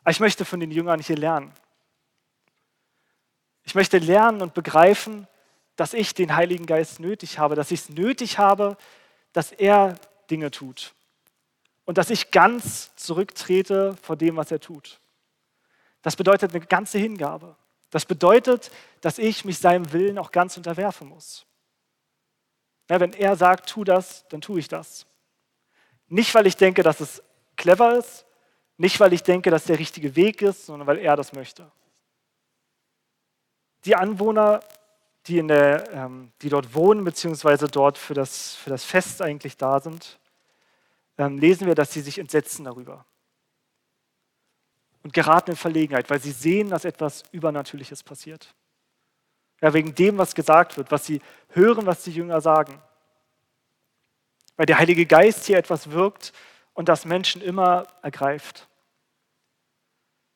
Aber 0.00 0.10
ich 0.10 0.20
möchte 0.20 0.44
von 0.44 0.58
den 0.58 0.72
Jüngern 0.72 1.00
hier 1.00 1.16
lernen. 1.16 1.52
Ich 3.64 3.74
möchte 3.74 3.98
lernen 3.98 4.42
und 4.42 4.54
begreifen, 4.54 5.26
dass 5.76 5.94
ich 5.94 6.14
den 6.14 6.36
Heiligen 6.36 6.66
Geist 6.66 7.00
nötig 7.00 7.38
habe, 7.38 7.54
dass 7.54 7.70
ich 7.70 7.80
es 7.80 7.88
nötig 7.88 8.38
habe, 8.38 8.76
dass 9.32 9.52
er 9.52 9.94
Dinge 10.30 10.50
tut. 10.50 10.94
Und 11.84 11.98
dass 11.98 12.10
ich 12.10 12.30
ganz 12.30 12.94
zurücktrete 12.96 13.96
vor 14.02 14.16
dem, 14.16 14.36
was 14.36 14.50
er 14.50 14.60
tut. 14.60 15.00
Das 16.02 16.16
bedeutet 16.16 16.54
eine 16.54 16.64
ganze 16.64 16.98
Hingabe. 16.98 17.56
Das 17.90 18.06
bedeutet, 18.06 18.70
dass 19.00 19.18
ich 19.18 19.44
mich 19.44 19.58
seinem 19.58 19.92
Willen 19.92 20.18
auch 20.18 20.30
ganz 20.30 20.56
unterwerfen 20.56 21.08
muss. 21.08 21.46
Ja, 22.88 23.00
wenn 23.00 23.12
er 23.12 23.36
sagt, 23.36 23.68
tu 23.68 23.84
das, 23.84 24.26
dann 24.28 24.40
tue 24.40 24.60
ich 24.60 24.68
das. 24.68 25.06
Nicht, 26.08 26.34
weil 26.34 26.46
ich 26.46 26.56
denke, 26.56 26.82
dass 26.82 27.00
es 27.00 27.22
clever 27.56 27.96
ist, 27.96 28.26
nicht, 28.76 28.98
weil 29.00 29.12
ich 29.12 29.22
denke, 29.22 29.50
dass 29.50 29.64
der 29.64 29.78
richtige 29.78 30.16
Weg 30.16 30.42
ist, 30.42 30.66
sondern 30.66 30.86
weil 30.86 30.98
er 30.98 31.16
das 31.16 31.32
möchte. 31.32 31.70
Die 33.84 33.96
Anwohner, 33.96 34.60
die, 35.26 35.38
in 35.38 35.48
der, 35.48 35.90
ähm, 35.92 36.32
die 36.42 36.48
dort 36.48 36.74
wohnen, 36.74 37.04
beziehungsweise 37.04 37.66
dort 37.68 37.98
für 37.98 38.14
das, 38.14 38.54
für 38.54 38.70
das 38.70 38.84
Fest 38.84 39.22
eigentlich 39.22 39.56
da 39.56 39.80
sind, 39.80 40.18
ähm, 41.18 41.38
lesen 41.38 41.66
wir, 41.66 41.74
dass 41.74 41.92
sie 41.92 42.00
sich 42.00 42.18
entsetzen 42.18 42.64
darüber 42.64 43.04
und 45.02 45.12
geraten 45.12 45.52
in 45.52 45.56
Verlegenheit, 45.56 46.10
weil 46.10 46.20
sie 46.20 46.30
sehen, 46.30 46.70
dass 46.70 46.84
etwas 46.84 47.24
Übernatürliches 47.32 48.02
passiert. 48.02 48.54
Ja, 49.60 49.72
wegen 49.74 49.94
dem, 49.94 50.18
was 50.18 50.34
gesagt 50.34 50.76
wird, 50.76 50.90
was 50.90 51.06
sie 51.06 51.20
hören, 51.50 51.86
was 51.86 52.02
die 52.02 52.12
Jünger 52.12 52.40
sagen. 52.40 52.80
Weil 54.56 54.66
der 54.66 54.78
Heilige 54.78 55.06
Geist 55.06 55.46
hier 55.46 55.58
etwas 55.58 55.90
wirkt 55.90 56.32
und 56.74 56.88
das 56.88 57.04
Menschen 57.04 57.42
immer 57.42 57.86
ergreift. 58.02 58.68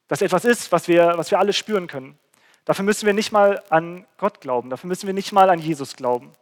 Das 0.09 0.23
etwas 0.23 0.45
ist, 0.45 0.71
was 0.71 0.87
wir, 0.87 1.15
was 1.17 1.31
wir 1.31 1.39
alle 1.39 1.53
spüren 1.53 1.89
können. 1.89 2.19
Dafür 2.67 2.85
müssen 2.85 3.07
wir 3.07 3.15
nicht 3.15 3.31
mal 3.31 3.63
an 3.71 4.07
Gott 4.19 4.41
glauben, 4.41 4.71
dafür 4.71 4.89
müssen 4.89 5.07
wir 5.07 5.15
nicht 5.15 5.33
mal 5.33 5.49
an 5.49 5.61
Jesus 5.61 5.97
glauben. 5.97 6.33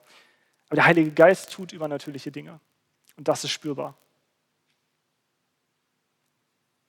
Aber 0.66 0.76
der 0.76 0.87
Heilige 0.87 1.12
Geist 1.12 1.52
tut 1.52 1.72
übernatürliche 1.72 2.32
Dinge. 2.32 2.58
Und 3.16 3.28
das 3.28 3.44
ist 3.44 3.50
spürbar. 3.50 3.94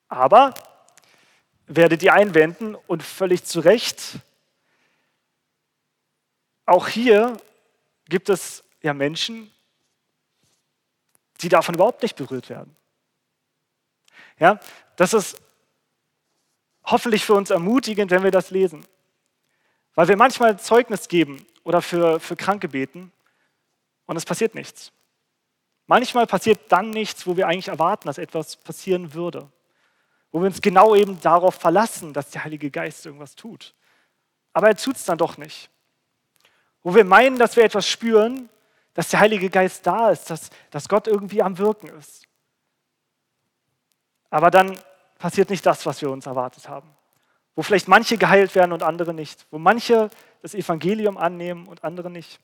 Aber, 0.08 0.54
werdet 1.68 2.02
ihr 2.02 2.14
einwenden, 2.14 2.76
und 2.88 3.04
völlig 3.04 3.44
zu 3.44 3.60
Recht, 3.60 4.20
auch 6.66 6.88
hier 6.88 7.36
gibt 8.08 8.30
es 8.30 8.64
ja 8.82 8.94
Menschen, 8.94 9.52
die 11.42 11.50
davon 11.50 11.76
überhaupt 11.76 12.04
nicht 12.04 12.16
berührt 12.16 12.50
werden. 12.50 12.74
Ja, 14.40 14.62
das 14.96 15.14
ist 15.14 15.42
hoffentlich 16.86 17.26
für 17.26 17.34
uns 17.34 17.50
ermutigend, 17.50 18.12
wenn 18.12 18.24
wir 18.24 18.32
das 18.32 18.50
lesen. 18.50 18.86
Weil 19.96 20.10
wir 20.10 20.18
manchmal 20.18 20.60
Zeugnis 20.60 21.08
geben 21.08 21.46
oder 21.64 21.82
für, 21.82 22.20
für 22.20 22.36
Kranke 22.36 22.68
beten 22.68 23.12
und 24.06 24.18
es 24.18 24.26
passiert 24.26 24.54
nichts. 24.54 24.92
Manchmal 25.88 26.28
passiert 26.28 26.60
dann 26.70 26.90
nichts, 26.90 27.26
wo 27.26 27.38
wir 27.38 27.48
eigentlich 27.48 27.70
erwarten, 27.70 28.08
dass 28.08 28.18
etwas 28.18 28.58
passieren 28.58 29.14
würde. 29.14 29.50
Wo 30.32 30.40
wir 30.40 30.48
uns 30.48 30.62
genau 30.62 30.96
eben 30.96 31.20
darauf 31.22 31.56
verlassen, 31.56 32.12
dass 32.12 32.32
der 32.32 32.44
Heilige 32.44 32.72
Geist 32.72 33.06
irgendwas 33.06 33.36
tut. 33.36 33.74
Aber 34.52 34.68
er 34.68 34.76
tut 34.76 34.96
es 34.96 35.06
dann 35.06 35.18
doch 35.18 35.38
nicht. 35.38 35.70
Wo 36.84 36.94
wir 36.94 37.06
meinen, 37.06 37.38
dass 37.38 37.56
wir 37.56 37.64
etwas 37.64 37.88
spüren, 37.88 38.50
dass 38.94 39.10
der 39.10 39.20
Heilige 39.20 39.50
Geist 39.50 39.86
da 39.86 40.10
ist, 40.10 40.30
dass, 40.30 40.50
dass 40.72 40.90
Gott 40.90 41.08
irgendwie 41.08 41.42
am 41.42 41.58
Wirken 41.58 41.88
ist. 41.90 42.28
Aber 44.30 44.50
dann 44.52 44.78
passiert 45.20 45.50
nicht 45.50 45.66
das, 45.66 45.86
was 45.86 46.02
wir 46.02 46.10
uns 46.10 46.26
erwartet 46.26 46.68
haben. 46.68 46.95
Wo 47.56 47.62
vielleicht 47.62 47.88
manche 47.88 48.18
geheilt 48.18 48.54
werden 48.56 48.74
und 48.74 48.84
andere 48.84 49.14
nicht. 49.14 49.48
Wo 49.50 49.58
manche 49.58 50.10
das 50.42 50.54
Evangelium 50.54 51.18
annehmen 51.18 51.68
und 51.68 51.84
andere 51.84 52.10
nicht. 52.10 52.40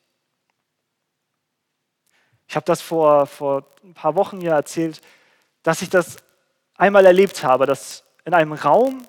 Ich 2.48 2.56
habe 2.56 2.66
das 2.66 2.80
vor, 2.82 3.26
vor 3.26 3.66
ein 3.84 3.94
paar 3.94 4.14
Wochen 4.14 4.40
hier 4.40 4.52
erzählt, 4.52 5.00
dass 5.62 5.82
ich 5.82 5.90
das 5.90 6.16
einmal 6.76 7.06
erlebt 7.06 7.44
habe, 7.44 7.66
dass 7.66 8.04
in 8.24 8.34
einem 8.34 8.52
Raum, 8.52 9.06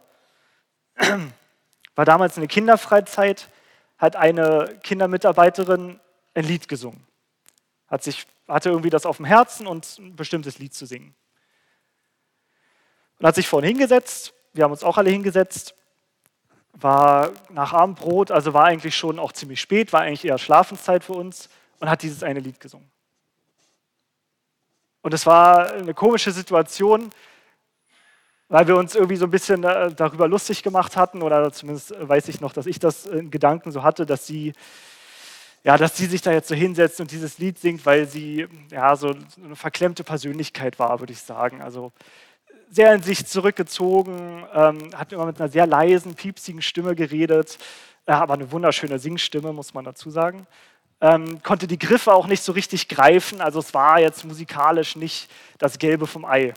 war 1.95 2.05
damals 2.05 2.37
eine 2.37 2.47
Kinderfreizeit, 2.47 3.49
hat 3.97 4.15
eine 4.15 4.79
Kindermitarbeiterin 4.83 5.99
ein 6.33 6.43
Lied 6.43 6.67
gesungen. 6.67 7.05
Hat 7.87 8.03
sich, 8.03 8.25
hatte 8.47 8.69
irgendwie 8.69 8.89
das 8.89 9.05
auf 9.05 9.17
dem 9.17 9.25
Herzen 9.25 9.67
und 9.67 9.97
ein 9.99 10.15
bestimmtes 10.15 10.59
Lied 10.59 10.73
zu 10.73 10.85
singen. 10.85 11.15
Und 13.19 13.27
hat 13.27 13.35
sich 13.35 13.47
vorhin 13.47 13.69
hingesetzt, 13.69 14.33
wir 14.53 14.63
haben 14.63 14.71
uns 14.71 14.83
auch 14.83 14.97
alle 14.97 15.09
hingesetzt, 15.09 15.75
war 16.73 17.31
nach 17.49 17.73
Abendbrot, 17.73 18.31
also 18.31 18.53
war 18.53 18.65
eigentlich 18.65 18.95
schon 18.95 19.19
auch 19.19 19.31
ziemlich 19.31 19.61
spät, 19.61 19.93
war 19.93 20.01
eigentlich 20.01 20.25
eher 20.25 20.37
Schlafenszeit 20.37 21.03
für 21.03 21.13
uns 21.13 21.49
und 21.79 21.89
hat 21.89 22.01
dieses 22.01 22.23
eine 22.23 22.39
Lied 22.39 22.59
gesungen. 22.59 22.89
Und 25.01 25.13
es 25.13 25.25
war 25.25 25.71
eine 25.71 25.93
komische 25.93 26.31
Situation, 26.31 27.09
weil 28.47 28.67
wir 28.67 28.77
uns 28.77 28.95
irgendwie 28.95 29.15
so 29.15 29.25
ein 29.25 29.31
bisschen 29.31 29.63
äh, 29.63 29.91
darüber 29.93 30.27
lustig 30.27 30.63
gemacht 30.63 30.95
hatten, 30.95 31.21
oder 31.21 31.51
zumindest 31.51 31.93
weiß 31.97 32.27
ich 32.29 32.39
noch, 32.39 32.53
dass 32.53 32.65
ich 32.65 32.79
das 32.79 33.05
in 33.05 33.29
Gedanken 33.29 33.71
so 33.71 33.83
hatte, 33.83 34.05
dass 34.05 34.25
sie, 34.25 34.53
ja, 35.63 35.77
dass 35.77 35.97
sie 35.97 36.05
sich 36.05 36.21
da 36.21 36.31
jetzt 36.31 36.47
so 36.47 36.55
hinsetzt 36.55 37.01
und 37.01 37.11
dieses 37.11 37.37
Lied 37.37 37.59
singt, 37.59 37.85
weil 37.85 38.07
sie 38.07 38.47
ja 38.71 38.95
so 38.95 39.15
eine 39.43 39.55
verklemmte 39.55 40.03
Persönlichkeit 40.03 40.79
war, 40.79 40.99
würde 40.99 41.13
ich 41.13 41.19
sagen. 41.19 41.61
Also 41.61 41.91
sehr 42.73 42.91
in 42.95 43.03
sich 43.03 43.27
zurückgezogen, 43.27 44.47
ähm, 44.51 44.89
hat 44.95 45.13
immer 45.13 45.27
mit 45.27 45.39
einer 45.39 45.49
sehr 45.49 45.67
leisen, 45.67 46.15
piepsigen 46.15 46.63
Stimme 46.63 46.95
geredet, 46.95 47.59
äh, 48.07 48.13
aber 48.13 48.33
eine 48.33 48.51
wunderschöne 48.51 48.97
Singstimme, 48.97 49.53
muss 49.53 49.75
man 49.75 49.85
dazu 49.85 50.09
sagen. 50.09 50.47
Ähm, 50.99 51.43
konnte 51.43 51.67
die 51.67 51.77
Griffe 51.77 52.11
auch 52.11 52.25
nicht 52.25 52.41
so 52.41 52.51
richtig 52.51 52.87
greifen, 52.87 53.41
also 53.41 53.59
es 53.59 53.75
war 53.75 53.99
jetzt 53.99 54.25
musikalisch 54.25 54.95
nicht 54.95 55.29
das 55.59 55.77
Gelbe 55.77 56.07
vom 56.07 56.25
Ei. 56.25 56.55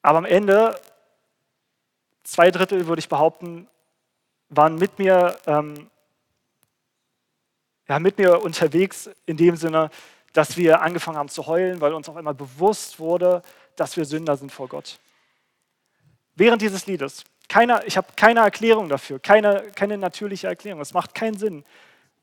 Aber 0.00 0.16
am 0.16 0.24
Ende, 0.24 0.80
zwei 2.22 2.50
Drittel 2.50 2.86
würde 2.86 3.00
ich 3.00 3.10
behaupten, 3.10 3.68
waren 4.48 4.76
mit 4.76 4.98
mir, 4.98 5.36
ähm, 5.46 5.90
ja, 7.86 7.98
mit 7.98 8.16
mir 8.16 8.40
unterwegs 8.40 9.10
in 9.26 9.36
dem 9.36 9.56
Sinne, 9.56 9.90
dass 10.32 10.56
wir 10.56 10.80
angefangen 10.80 11.18
haben 11.18 11.28
zu 11.28 11.46
heulen, 11.46 11.82
weil 11.82 11.92
uns 11.92 12.08
auf 12.08 12.16
einmal 12.16 12.34
bewusst 12.34 12.98
wurde, 12.98 13.42
dass 13.76 13.96
wir 13.96 14.04
Sünder 14.04 14.36
sind 14.36 14.52
vor 14.52 14.68
Gott. 14.68 14.98
Während 16.34 16.62
dieses 16.62 16.86
Liedes. 16.86 17.24
Keine, 17.48 17.84
ich 17.84 17.96
habe 17.96 18.08
keine 18.16 18.40
Erklärung 18.40 18.88
dafür, 18.88 19.18
keine, 19.18 19.70
keine 19.74 19.98
natürliche 19.98 20.46
Erklärung. 20.46 20.80
Es 20.80 20.94
macht 20.94 21.14
keinen 21.14 21.36
Sinn. 21.36 21.64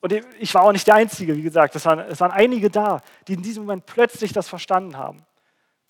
Und 0.01 0.13
ich 0.39 0.53
war 0.55 0.63
auch 0.63 0.71
nicht 0.71 0.87
der 0.87 0.95
Einzige, 0.95 1.37
wie 1.37 1.43
gesagt. 1.43 1.75
Es 1.75 1.85
waren, 1.85 1.99
es 1.99 2.19
waren 2.19 2.31
einige 2.31 2.69
da, 2.69 3.01
die 3.27 3.33
in 3.33 3.43
diesem 3.43 3.63
Moment 3.63 3.85
plötzlich 3.85 4.33
das 4.33 4.49
verstanden 4.49 4.97
haben. 4.97 5.23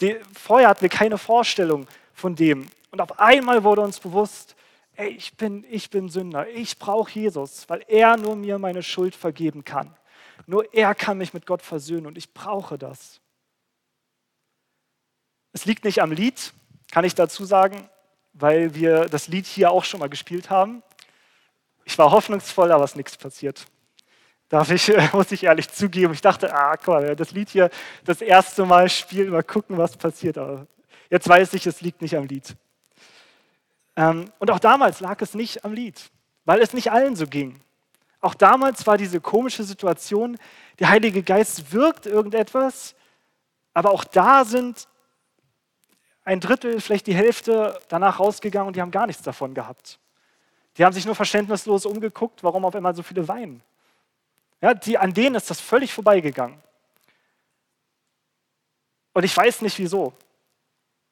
Die, 0.01 0.17
vorher 0.37 0.69
hatten 0.69 0.81
wir 0.81 0.89
keine 0.89 1.17
Vorstellung 1.17 1.87
von 2.13 2.35
dem. 2.35 2.67
Und 2.91 2.99
auf 2.99 3.19
einmal 3.19 3.63
wurde 3.63 3.81
uns 3.81 3.99
bewusst, 3.99 4.55
ey, 4.95 5.09
ich 5.09 5.37
bin, 5.37 5.65
ich 5.69 5.89
bin 5.89 6.09
Sünder. 6.09 6.47
Ich 6.49 6.77
brauche 6.77 7.11
Jesus, 7.11 7.69
weil 7.69 7.83
er 7.87 8.17
nur 8.17 8.35
mir 8.35 8.59
meine 8.59 8.83
Schuld 8.83 9.15
vergeben 9.15 9.63
kann. 9.63 9.95
Nur 10.45 10.73
er 10.73 10.93
kann 10.93 11.17
mich 11.17 11.33
mit 11.33 11.45
Gott 11.45 11.61
versöhnen 11.61 12.05
und 12.05 12.17
ich 12.17 12.33
brauche 12.33 12.77
das. 12.77 13.21
Es 15.53 15.65
liegt 15.65 15.83
nicht 15.83 16.01
am 16.01 16.11
Lied, 16.11 16.53
kann 16.91 17.03
ich 17.03 17.15
dazu 17.15 17.43
sagen, 17.45 17.89
weil 18.33 18.73
wir 18.73 19.07
das 19.07 19.27
Lied 19.27 19.45
hier 19.45 19.71
auch 19.71 19.83
schon 19.83 19.99
mal 19.99 20.09
gespielt 20.09 20.49
haben. 20.49 20.81
Ich 21.83 21.97
war 21.97 22.11
hoffnungsvoll, 22.11 22.71
aber 22.71 22.83
es 22.83 22.91
ist 22.91 22.97
nichts 22.97 23.17
passiert. 23.17 23.65
Darf 24.47 24.69
ich, 24.71 24.91
muss 25.13 25.31
ich 25.31 25.43
ehrlich 25.43 25.69
zugeben. 25.69 26.13
Ich 26.13 26.21
dachte, 26.21 26.53
ah, 26.53 26.75
guck 26.77 26.87
mal, 26.87 27.15
das 27.15 27.31
Lied 27.31 27.49
hier 27.49 27.69
das 28.05 28.21
erste 28.21 28.65
Mal 28.65 28.89
spielen, 28.89 29.31
mal 29.31 29.43
gucken, 29.43 29.77
was 29.77 29.97
passiert. 29.97 30.37
Aber 30.37 30.67
jetzt 31.09 31.27
weiß 31.27 31.53
ich, 31.53 31.65
es 31.67 31.81
liegt 31.81 32.01
nicht 32.01 32.15
am 32.15 32.25
Lied. 32.25 32.55
Ähm, 33.95 34.31
und 34.39 34.51
auch 34.51 34.59
damals 34.59 35.01
lag 35.01 35.21
es 35.21 35.33
nicht 35.33 35.65
am 35.65 35.73
Lied, 35.73 36.11
weil 36.45 36.61
es 36.61 36.73
nicht 36.73 36.91
allen 36.91 37.15
so 37.15 37.27
ging. 37.27 37.59
Auch 38.21 38.35
damals 38.35 38.85
war 38.87 38.97
diese 38.97 39.19
komische 39.19 39.63
Situation, 39.63 40.37
der 40.79 40.89
Heilige 40.89 41.23
Geist 41.23 41.73
wirkt 41.73 42.05
irgendetwas, 42.05 42.95
aber 43.73 43.91
auch 43.91 44.03
da 44.03 44.45
sind 44.45 44.87
ein 46.31 46.39
Drittel, 46.39 46.79
vielleicht 46.79 47.07
die 47.07 47.13
Hälfte 47.13 47.77
danach 47.89 48.19
rausgegangen 48.19 48.67
und 48.67 48.75
die 48.77 48.81
haben 48.81 48.91
gar 48.91 49.05
nichts 49.05 49.21
davon 49.21 49.53
gehabt. 49.53 49.99
Die 50.77 50.85
haben 50.85 50.93
sich 50.93 51.05
nur 51.05 51.13
verständnislos 51.13 51.85
umgeguckt, 51.85 52.41
warum 52.41 52.63
auf 52.63 52.73
einmal 52.73 52.95
so 52.95 53.03
viele 53.03 53.27
weinen. 53.27 53.61
Ja, 54.61 54.73
die, 54.73 54.97
an 54.97 55.13
denen 55.13 55.35
ist 55.35 55.49
das 55.49 55.59
völlig 55.59 55.91
vorbeigegangen. 55.93 56.57
Und 59.13 59.25
ich 59.25 59.35
weiß 59.35 59.61
nicht 59.61 59.77
wieso. 59.77 60.13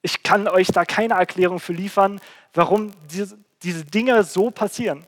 Ich 0.01 0.23
kann 0.23 0.47
euch 0.47 0.67
da 0.67 0.85
keine 0.85 1.15
Erklärung 1.15 1.59
für 1.59 1.73
liefern, 1.73 2.21
warum 2.53 2.93
diese, 3.11 3.37
diese 3.61 3.83
Dinge 3.83 4.23
so 4.23 4.51
passieren. 4.51 5.05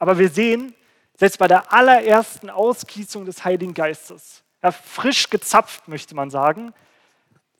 Aber 0.00 0.18
wir 0.18 0.28
sehen, 0.28 0.74
selbst 1.16 1.38
bei 1.38 1.46
der 1.46 1.72
allerersten 1.72 2.50
Ausgießung 2.50 3.26
des 3.26 3.44
Heiligen 3.44 3.74
Geistes, 3.74 4.42
ja, 4.60 4.72
frisch 4.72 5.30
gezapft 5.30 5.86
möchte 5.86 6.16
man 6.16 6.30
sagen, 6.30 6.74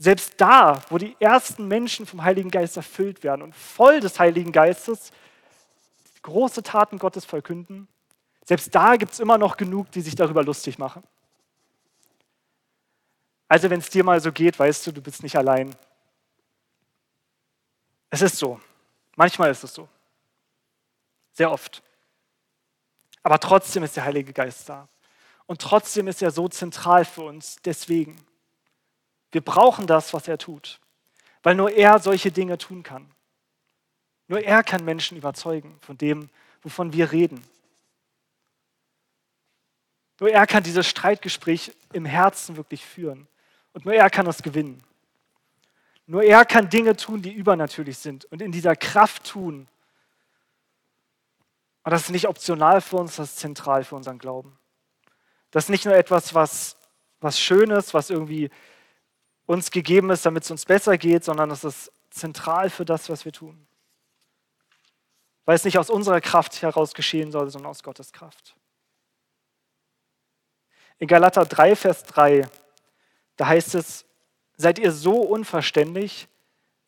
selbst 0.00 0.40
da, 0.40 0.82
wo 0.88 0.96
die 0.96 1.14
ersten 1.20 1.68
Menschen 1.68 2.06
vom 2.06 2.24
Heiligen 2.24 2.50
Geist 2.50 2.78
erfüllt 2.78 3.22
werden 3.22 3.42
und 3.42 3.54
voll 3.54 4.00
des 4.00 4.18
Heiligen 4.18 4.50
Geistes 4.50 5.12
große 6.22 6.62
Taten 6.62 6.98
Gottes 6.98 7.26
verkünden, 7.26 7.86
selbst 8.46 8.74
da 8.74 8.96
gibt 8.96 9.12
es 9.12 9.20
immer 9.20 9.36
noch 9.36 9.58
genug, 9.58 9.90
die 9.92 10.00
sich 10.00 10.14
darüber 10.14 10.42
lustig 10.42 10.78
machen. 10.78 11.02
Also 13.46 13.68
wenn 13.68 13.80
es 13.80 13.90
dir 13.90 14.02
mal 14.02 14.18
so 14.22 14.32
geht, 14.32 14.58
weißt 14.58 14.86
du, 14.86 14.92
du 14.92 15.02
bist 15.02 15.22
nicht 15.22 15.36
allein. 15.36 15.76
Es 18.08 18.22
ist 18.22 18.38
so. 18.38 18.58
Manchmal 19.16 19.50
ist 19.50 19.64
es 19.64 19.74
so. 19.74 19.86
Sehr 21.32 21.52
oft. 21.52 21.82
Aber 23.22 23.38
trotzdem 23.38 23.82
ist 23.82 23.96
der 23.96 24.04
Heilige 24.04 24.32
Geist 24.32 24.66
da. 24.66 24.88
Und 25.44 25.60
trotzdem 25.60 26.08
ist 26.08 26.22
er 26.22 26.30
so 26.30 26.48
zentral 26.48 27.04
für 27.04 27.22
uns. 27.22 27.56
Deswegen. 27.62 28.16
Wir 29.32 29.40
brauchen 29.40 29.86
das, 29.86 30.12
was 30.12 30.28
er 30.28 30.38
tut. 30.38 30.80
Weil 31.42 31.54
nur 31.54 31.70
er 31.70 31.98
solche 31.98 32.30
Dinge 32.30 32.58
tun 32.58 32.82
kann. 32.82 33.10
Nur 34.28 34.40
er 34.40 34.62
kann 34.62 34.84
Menschen 34.84 35.16
überzeugen 35.16 35.78
von 35.80 35.96
dem, 35.98 36.28
wovon 36.62 36.92
wir 36.92 37.12
reden. 37.12 37.42
Nur 40.20 40.30
er 40.30 40.46
kann 40.46 40.62
dieses 40.62 40.86
Streitgespräch 40.86 41.72
im 41.92 42.04
Herzen 42.04 42.56
wirklich 42.56 42.84
führen. 42.84 43.26
Und 43.72 43.86
nur 43.86 43.94
er 43.94 44.10
kann 44.10 44.26
das 44.26 44.42
gewinnen. 44.42 44.82
Nur 46.06 46.22
er 46.22 46.44
kann 46.44 46.68
Dinge 46.68 46.96
tun, 46.96 47.22
die 47.22 47.32
übernatürlich 47.32 47.96
sind 47.96 48.24
und 48.26 48.42
in 48.42 48.52
dieser 48.52 48.76
Kraft 48.76 49.24
tun. 49.24 49.68
Und 51.82 51.90
das 51.90 52.02
ist 52.02 52.10
nicht 52.10 52.28
optional 52.28 52.80
für 52.80 52.96
uns, 52.96 53.16
das 53.16 53.30
ist 53.30 53.38
zentral 53.38 53.84
für 53.84 53.94
unseren 53.94 54.18
Glauben. 54.18 54.58
Das 55.50 55.64
ist 55.64 55.70
nicht 55.70 55.84
nur 55.84 55.94
etwas, 55.94 56.34
was, 56.34 56.76
was 57.20 57.40
Schönes, 57.40 57.94
was 57.94 58.10
irgendwie 58.10 58.50
uns 59.50 59.72
gegeben 59.72 60.10
ist, 60.10 60.24
damit 60.24 60.44
es 60.44 60.50
uns 60.52 60.64
besser 60.64 60.96
geht, 60.96 61.24
sondern 61.24 61.48
das 61.48 61.64
ist 61.64 61.90
zentral 62.10 62.70
für 62.70 62.84
das, 62.84 63.10
was 63.10 63.24
wir 63.24 63.32
tun. 63.32 63.66
Weil 65.44 65.56
es 65.56 65.64
nicht 65.64 65.76
aus 65.76 65.90
unserer 65.90 66.20
Kraft 66.20 66.62
heraus 66.62 66.94
geschehen 66.94 67.32
soll, 67.32 67.50
sondern 67.50 67.70
aus 67.70 67.82
Gottes 67.82 68.12
Kraft. 68.12 68.54
In 71.00 71.08
Galater 71.08 71.44
3, 71.44 71.74
Vers 71.74 72.04
3, 72.04 72.48
da 73.34 73.48
heißt 73.48 73.74
es, 73.74 74.04
seid 74.56 74.78
ihr 74.78 74.92
so 74.92 75.16
unverständlich, 75.20 76.28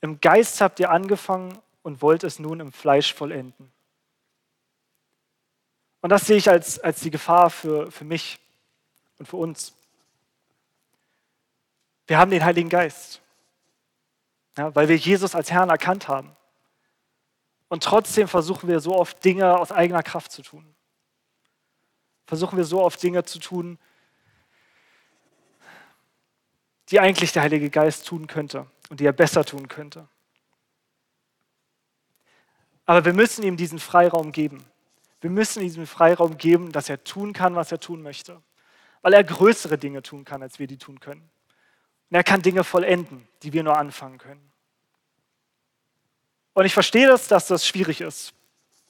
im 0.00 0.20
Geist 0.20 0.60
habt 0.60 0.78
ihr 0.78 0.90
angefangen 0.90 1.58
und 1.82 2.00
wollt 2.00 2.22
es 2.22 2.38
nun 2.38 2.60
im 2.60 2.70
Fleisch 2.70 3.12
vollenden. 3.12 3.72
Und 6.00 6.10
das 6.10 6.26
sehe 6.26 6.36
ich 6.36 6.48
als, 6.48 6.78
als 6.78 7.00
die 7.00 7.10
Gefahr 7.10 7.50
für, 7.50 7.90
für 7.90 8.04
mich 8.04 8.38
und 9.18 9.26
für 9.26 9.36
uns. 9.36 9.74
Wir 12.06 12.18
haben 12.18 12.30
den 12.30 12.44
Heiligen 12.44 12.68
Geist, 12.68 13.22
ja, 14.58 14.74
weil 14.74 14.88
wir 14.88 14.96
Jesus 14.96 15.34
als 15.34 15.50
Herrn 15.50 15.68
erkannt 15.68 16.08
haben. 16.08 16.36
Und 17.68 17.82
trotzdem 17.82 18.28
versuchen 18.28 18.68
wir 18.68 18.80
so 18.80 18.94
oft 18.94 19.24
Dinge 19.24 19.58
aus 19.58 19.72
eigener 19.72 20.02
Kraft 20.02 20.30
zu 20.30 20.42
tun. 20.42 20.74
Versuchen 22.26 22.58
wir 22.58 22.64
so 22.64 22.82
oft 22.82 23.02
Dinge 23.02 23.24
zu 23.24 23.38
tun, 23.38 23.78
die 26.90 27.00
eigentlich 27.00 27.32
der 27.32 27.42
Heilige 27.42 27.70
Geist 27.70 28.06
tun 28.06 28.26
könnte 28.26 28.66
und 28.90 29.00
die 29.00 29.06
er 29.06 29.12
besser 29.12 29.44
tun 29.44 29.68
könnte. 29.68 30.06
Aber 32.84 33.06
wir 33.06 33.14
müssen 33.14 33.42
ihm 33.42 33.56
diesen 33.56 33.78
Freiraum 33.78 34.32
geben. 34.32 34.64
Wir 35.22 35.30
müssen 35.30 35.60
ihm 35.60 35.68
diesen 35.68 35.86
Freiraum 35.86 36.36
geben, 36.36 36.72
dass 36.72 36.90
er 36.90 37.02
tun 37.04 37.32
kann, 37.32 37.54
was 37.54 37.72
er 37.72 37.80
tun 37.80 38.02
möchte. 38.02 38.42
Weil 39.00 39.14
er 39.14 39.24
größere 39.24 39.78
Dinge 39.78 40.02
tun 40.02 40.26
kann, 40.26 40.42
als 40.42 40.58
wir 40.58 40.66
die 40.66 40.76
tun 40.76 41.00
können. 41.00 41.31
Und 42.12 42.16
er 42.16 42.24
kann 42.24 42.42
Dinge 42.42 42.62
vollenden, 42.62 43.26
die 43.42 43.54
wir 43.54 43.62
nur 43.62 43.78
anfangen 43.78 44.18
können. 44.18 44.52
Und 46.52 46.66
ich 46.66 46.74
verstehe 46.74 47.06
das, 47.06 47.26
dass 47.26 47.46
das 47.46 47.66
schwierig 47.66 48.02
ist. 48.02 48.34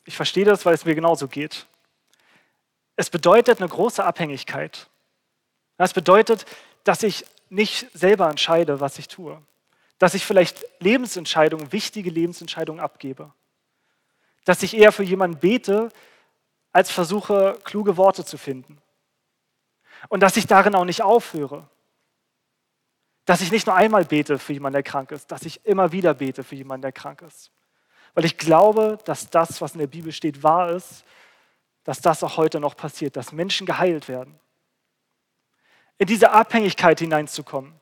Ich 0.04 0.16
verstehe 0.16 0.44
das, 0.44 0.66
weil 0.66 0.74
es 0.74 0.84
mir 0.84 0.96
genauso 0.96 1.28
geht. 1.28 1.68
Es 2.96 3.10
bedeutet 3.10 3.60
eine 3.60 3.68
große 3.68 4.02
Abhängigkeit. 4.02 4.88
Das 5.76 5.92
bedeutet, 5.92 6.46
dass 6.82 7.04
ich 7.04 7.24
nicht 7.48 7.86
selber 7.94 8.28
entscheide, 8.28 8.80
was 8.80 8.98
ich 8.98 9.06
tue. 9.06 9.40
Dass 10.00 10.14
ich 10.14 10.26
vielleicht 10.26 10.66
Lebensentscheidungen, 10.80 11.70
wichtige 11.70 12.10
Lebensentscheidungen 12.10 12.82
abgebe. 12.82 13.32
Dass 14.44 14.64
ich 14.64 14.76
eher 14.76 14.90
für 14.90 15.04
jemanden 15.04 15.38
bete, 15.38 15.90
als 16.72 16.90
versuche, 16.90 17.56
kluge 17.62 17.96
Worte 17.96 18.24
zu 18.24 18.36
finden. 18.36 18.82
Und 20.08 20.24
dass 20.24 20.36
ich 20.36 20.48
darin 20.48 20.74
auch 20.74 20.84
nicht 20.84 21.02
aufhöre. 21.02 21.68
Dass 23.32 23.40
ich 23.40 23.50
nicht 23.50 23.66
nur 23.66 23.74
einmal 23.74 24.04
bete 24.04 24.38
für 24.38 24.52
jemanden, 24.52 24.74
der 24.74 24.82
krank 24.82 25.10
ist, 25.10 25.32
dass 25.32 25.46
ich 25.46 25.64
immer 25.64 25.90
wieder 25.90 26.12
bete 26.12 26.44
für 26.44 26.54
jemanden, 26.54 26.82
der 26.82 26.92
krank 26.92 27.22
ist. 27.22 27.50
Weil 28.12 28.26
ich 28.26 28.36
glaube, 28.36 28.98
dass 29.06 29.30
das, 29.30 29.62
was 29.62 29.72
in 29.72 29.78
der 29.78 29.86
Bibel 29.86 30.12
steht, 30.12 30.42
wahr 30.42 30.70
ist, 30.70 31.02
dass 31.82 32.02
das 32.02 32.22
auch 32.22 32.36
heute 32.36 32.60
noch 32.60 32.76
passiert, 32.76 33.16
dass 33.16 33.32
Menschen 33.32 33.66
geheilt 33.66 34.06
werden 34.06 34.38
in 35.96 36.06
diese 36.06 36.32
Abhängigkeit 36.32 36.98
hineinzukommen, 36.98 37.72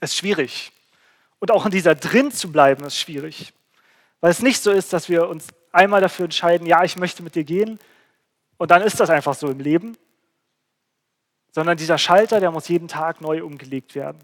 ist 0.00 0.16
schwierig. 0.16 0.72
Und 1.38 1.52
auch 1.52 1.64
in 1.64 1.70
dieser 1.70 1.94
drin 1.94 2.32
zu 2.32 2.50
bleiben, 2.50 2.82
ist 2.82 2.96
schwierig. 2.96 3.52
Weil 4.20 4.32
es 4.32 4.42
nicht 4.42 4.60
so 4.60 4.72
ist, 4.72 4.92
dass 4.92 5.08
wir 5.08 5.28
uns 5.28 5.46
einmal 5.70 6.00
dafür 6.00 6.24
entscheiden, 6.24 6.66
ja, 6.66 6.82
ich 6.82 6.96
möchte 6.96 7.22
mit 7.22 7.36
dir 7.36 7.44
gehen 7.44 7.78
und 8.56 8.72
dann 8.72 8.82
ist 8.82 8.98
das 8.98 9.08
einfach 9.08 9.34
so 9.34 9.46
im 9.48 9.60
Leben, 9.60 9.96
sondern 11.52 11.76
dieser 11.76 11.98
Schalter, 11.98 12.40
der 12.40 12.50
muss 12.50 12.66
jeden 12.66 12.88
Tag 12.88 13.20
neu 13.20 13.44
umgelegt 13.44 13.94
werden. 13.94 14.18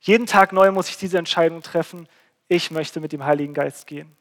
Jeden 0.00 0.26
Tag 0.26 0.52
neu 0.52 0.70
muss 0.70 0.88
ich 0.88 0.96
diese 0.96 1.18
Entscheidung 1.18 1.62
treffen, 1.62 2.08
ich 2.48 2.70
möchte 2.70 3.00
mit 3.00 3.12
dem 3.12 3.24
Heiligen 3.24 3.54
Geist 3.54 3.86
gehen. 3.86 4.16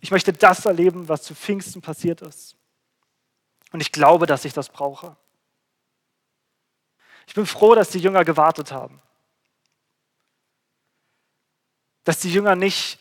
Ich 0.00 0.10
möchte 0.10 0.32
das 0.32 0.64
erleben, 0.64 1.08
was 1.08 1.22
zu 1.22 1.34
Pfingsten 1.34 1.82
passiert 1.82 2.22
ist. 2.22 2.56
Und 3.72 3.80
ich 3.80 3.92
glaube, 3.92 4.26
dass 4.26 4.44
ich 4.44 4.52
das 4.52 4.68
brauche. 4.68 5.16
Ich 7.26 7.34
bin 7.34 7.46
froh, 7.46 7.74
dass 7.74 7.90
die 7.90 8.00
Jünger 8.00 8.24
gewartet 8.24 8.72
haben. 8.72 9.00
Dass 12.04 12.18
die 12.20 12.32
Jünger 12.32 12.56
nicht 12.56 12.98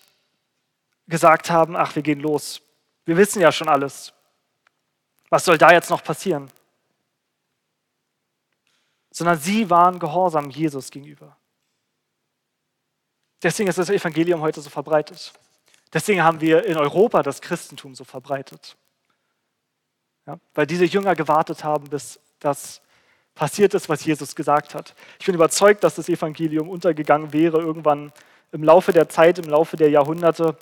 gesagt 1.07 1.49
haben, 1.49 1.75
ach, 1.75 1.95
wir 1.95 2.03
gehen 2.03 2.19
los. 2.19 2.61
Wir 3.05 3.17
wissen 3.17 3.41
ja 3.41 3.51
schon 3.51 3.69
alles. 3.69 4.13
Was 5.29 5.45
soll 5.45 5.57
da 5.57 5.71
jetzt 5.71 5.89
noch 5.89 6.03
passieren? 6.03 6.51
Sondern 9.09 9.39
sie 9.39 9.69
waren 9.69 9.97
gehorsam 9.97 10.49
Jesus 10.51 10.91
gegenüber. 10.91 11.38
Deswegen 13.41 13.69
ist 13.69 13.77
das 13.77 13.89
Evangelium 13.89 14.41
heute 14.41 14.61
so 14.61 14.69
verbreitet. 14.69 15.33
Deswegen 15.93 16.23
haben 16.23 16.41
wir 16.41 16.65
in 16.65 16.77
Europa 16.77 17.23
das 17.23 17.41
Christentum 17.41 17.95
so 17.95 18.03
verbreitet. 18.03 18.75
Ja, 20.27 20.37
weil 20.53 20.67
diese 20.67 20.85
Jünger 20.85 21.15
gewartet 21.15 21.63
haben, 21.63 21.89
bis 21.89 22.19
das 22.39 22.81
passiert 23.33 23.73
ist, 23.73 23.89
was 23.89 24.03
Jesus 24.03 24.35
gesagt 24.35 24.75
hat. 24.75 24.93
Ich 25.19 25.25
bin 25.25 25.35
überzeugt, 25.35 25.83
dass 25.83 25.95
das 25.95 26.09
Evangelium 26.09 26.69
untergegangen 26.69 27.33
wäre 27.33 27.59
irgendwann 27.59 28.11
im 28.51 28.63
Laufe 28.63 28.91
der 28.91 29.09
Zeit, 29.09 29.39
im 29.39 29.49
Laufe 29.49 29.77
der 29.77 29.89
Jahrhunderte, 29.89 30.57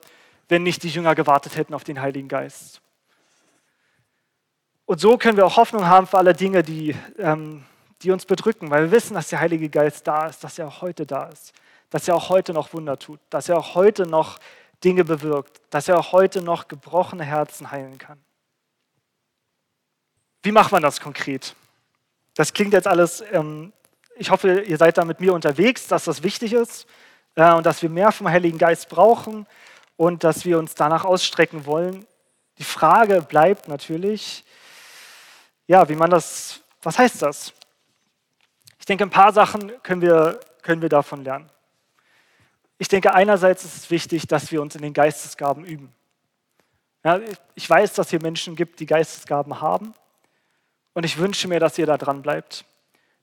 wenn 0.47 0.63
nicht 0.63 0.83
die 0.83 0.89
Jünger 0.89 1.15
gewartet 1.15 1.57
hätten 1.57 1.73
auf 1.73 1.83
den 1.83 2.01
Heiligen 2.01 2.27
Geist. 2.27 2.81
Und 4.85 5.01
so 5.01 5.17
können 5.17 5.35
wir 5.35 5.45
auch 5.45 5.57
Hoffnung 5.57 5.85
haben 5.85 6.07
für 6.07 6.17
alle 6.17 6.33
Dinge, 6.33 6.63
die, 6.63 6.95
ähm, 7.17 7.65
die 8.01 8.11
uns 8.11 8.25
bedrücken, 8.25 8.69
weil 8.69 8.83
wir 8.83 8.91
wissen, 8.91 9.15
dass 9.15 9.29
der 9.29 9.41
Heilige 9.41 9.69
Geist 9.69 10.07
da 10.07 10.27
ist, 10.27 10.43
dass 10.43 10.57
er 10.57 10.67
auch 10.67 10.81
heute 10.81 11.05
da 11.05 11.25
ist, 11.25 11.53
dass 11.89 12.07
er 12.07 12.15
auch 12.15 12.29
heute 12.29 12.53
noch 12.53 12.73
Wunder 12.73 12.99
tut, 12.99 13.19
dass 13.29 13.49
er 13.49 13.57
auch 13.57 13.75
heute 13.75 14.05
noch 14.05 14.39
Dinge 14.83 15.03
bewirkt, 15.03 15.61
dass 15.69 15.87
er 15.87 15.97
auch 15.97 16.11
heute 16.11 16.41
noch 16.41 16.67
gebrochene 16.67 17.23
Herzen 17.23 17.71
heilen 17.71 17.97
kann. 17.97 18.19
Wie 20.43 20.51
macht 20.51 20.71
man 20.71 20.83
das 20.83 20.99
konkret? 20.99 21.55
Das 22.35 22.53
klingt 22.53 22.73
jetzt 22.73 22.87
alles, 22.87 23.23
ähm, 23.31 23.73
ich 24.15 24.29
hoffe, 24.29 24.61
ihr 24.61 24.77
seid 24.77 24.97
da 24.97 25.05
mit 25.05 25.19
mir 25.19 25.33
unterwegs, 25.33 25.87
dass 25.87 26.05
das 26.05 26.23
wichtig 26.23 26.53
ist 26.53 26.87
äh, 27.35 27.51
und 27.53 27.65
dass 27.65 27.81
wir 27.81 27.89
mehr 27.89 28.11
vom 28.11 28.29
Heiligen 28.29 28.57
Geist 28.57 28.89
brauchen 28.89 29.47
und 29.95 30.23
dass 30.23 30.45
wir 30.45 30.59
uns 30.59 30.75
danach 30.75 31.03
ausstrecken 31.03 31.65
wollen. 31.65 32.05
Die 32.59 32.63
Frage 32.63 33.21
bleibt 33.21 33.67
natürlich, 33.67 34.43
ja, 35.65 35.87
wie 35.89 35.95
man 35.95 36.09
das, 36.09 36.61
was 36.81 36.97
heißt 36.97 37.21
das? 37.21 37.53
Ich 38.79 38.85
denke, 38.85 39.03
ein 39.03 39.09
paar 39.09 39.33
Sachen 39.33 39.71
können 39.83 40.01
wir, 40.01 40.39
können 40.61 40.81
wir 40.81 40.89
davon 40.89 41.23
lernen. 41.23 41.49
Ich 42.77 42.87
denke, 42.87 43.13
einerseits 43.13 43.65
ist 43.65 43.75
es 43.75 43.91
wichtig, 43.91 44.27
dass 44.27 44.51
wir 44.51 44.61
uns 44.61 44.75
in 44.75 44.81
den 44.81 44.93
Geistesgaben 44.93 45.65
üben. 45.65 45.93
Ja, 47.03 47.19
ich 47.55 47.69
weiß, 47.69 47.93
dass 47.93 48.07
es 48.07 48.09
hier 48.11 48.21
Menschen 48.21 48.55
gibt, 48.55 48.79
die 48.79 48.85
Geistesgaben 48.85 49.61
haben. 49.61 49.93
Und 50.93 51.03
ich 51.03 51.17
wünsche 51.17 51.47
mir, 51.47 51.59
dass 51.59 51.77
ihr 51.77 51.85
da 51.85 51.97
dran 51.97 52.21
bleibt, 52.21 52.65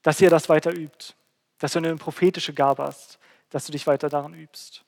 dass 0.02 0.20
ihr 0.20 0.30
das 0.30 0.48
weiter 0.48 0.72
übt, 0.72 1.14
dass 1.58 1.72
du 1.72 1.78
eine 1.78 1.94
prophetische 1.96 2.54
Gabe 2.54 2.84
hast, 2.84 3.18
dass 3.50 3.66
du 3.66 3.72
dich 3.72 3.86
weiter 3.86 4.08
daran 4.08 4.34
übst. 4.34 4.84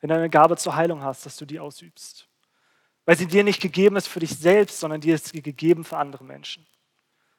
Wenn 0.00 0.08
du 0.08 0.16
eine 0.16 0.30
Gabe 0.30 0.56
zur 0.56 0.76
Heilung 0.76 1.02
hast, 1.02 1.24
dass 1.26 1.36
du 1.36 1.46
die 1.46 1.60
ausübst. 1.60 2.28
Weil 3.06 3.16
sie 3.16 3.26
dir 3.26 3.44
nicht 3.44 3.60
gegeben 3.60 3.96
ist 3.96 4.08
für 4.08 4.20
dich 4.20 4.36
selbst, 4.36 4.80
sondern 4.80 5.00
dir 5.00 5.14
ist 5.14 5.32
gegeben 5.32 5.84
für 5.84 5.98
andere 5.98 6.24
Menschen. 6.24 6.66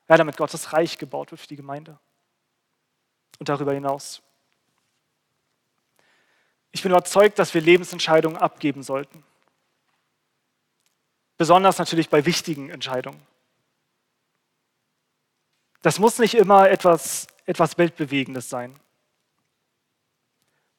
Ja, 0.08 0.18
damit 0.18 0.38
Gottes 0.38 0.74
Reich 0.74 0.98
gebaut 0.98 1.32
wird 1.32 1.42
für 1.42 1.48
die 1.48 1.56
Gemeinde. 1.56 2.00
Und 3.40 3.50
darüber 3.50 3.74
hinaus. 3.74 4.22
Ich 6.76 6.84
bin 6.84 6.92
überzeugt, 6.92 7.40
dass 7.40 7.54
wir 7.54 7.62
Lebensentscheidungen 7.62 8.36
abgeben 8.36 8.84
sollten. 8.84 9.24
Besonders 11.38 11.78
natürlich 11.78 12.10
bei 12.10 12.26
wichtigen 12.26 12.70
Entscheidungen. 12.70 13.26
Das 15.82 16.00
muss 16.00 16.20
nicht 16.20 16.34
immer 16.34 16.70
etwas, 16.70 17.28
etwas 17.46 17.78
Weltbewegendes 17.78 18.50
sein. 18.50 18.78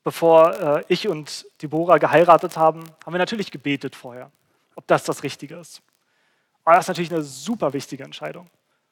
Bevor 0.05 0.53
äh, 0.53 0.85
ich 0.89 1.09
und 1.09 1.47
Deborah 1.63 1.97
geheiratet 1.97 2.59
haben, 2.59 2.85
haben 3.03 3.15
wir 3.15 3.19
natürlich 3.19 3.51
gebetet 3.51 3.97
vorher, 3.97 4.31
ob 4.75 4.87
das 4.89 5.05
das 5.05 5.23
Richtige 5.23 5.57
ist. 5.57 5.81
Aber 6.65 6.77
das 6.77 6.85
ist 6.85 6.89
natürlich 6.89 7.13
eine 7.13 7.23
super 7.23 7.73
wichtige 7.73 8.05
Entscheidung. 8.05 8.51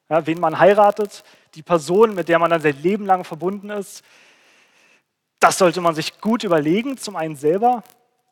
Ja, 0.09 0.25
wen 0.25 0.39
man 0.39 0.57
heiratet, 0.57 1.23
die 1.53 1.61
Person, 1.61 2.15
mit 2.15 2.29
der 2.29 2.39
man 2.39 2.49
dann 2.49 2.61
sein 2.61 2.81
Leben 2.81 3.05
lang 3.05 3.23
verbunden 3.23 3.69
ist, 3.69 4.03
das 5.39 5.57
sollte 5.57 5.81
man 5.81 5.95
sich 5.95 6.19
gut 6.21 6.43
überlegen, 6.43 6.97
zum 6.97 7.15
einen 7.15 7.35
selber 7.35 7.83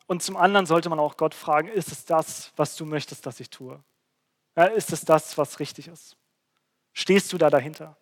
und 0.06 0.22
zum 0.22 0.36
anderen 0.36 0.66
sollte 0.66 0.88
man 0.88 0.98
auch 0.98 1.16
Gott 1.16 1.34
fragen, 1.34 1.68
ist 1.68 1.92
es 1.92 2.04
das, 2.04 2.52
was 2.56 2.76
du 2.76 2.84
möchtest, 2.84 3.26
dass 3.26 3.40
ich 3.40 3.50
tue? 3.50 3.82
Ja, 4.56 4.64
ist 4.64 4.92
es 4.92 5.04
das, 5.04 5.36
was 5.38 5.58
richtig 5.60 5.88
ist? 5.88 6.16
Stehst 6.92 7.32
du 7.32 7.38
da 7.38 7.50
dahinter? 7.50 7.96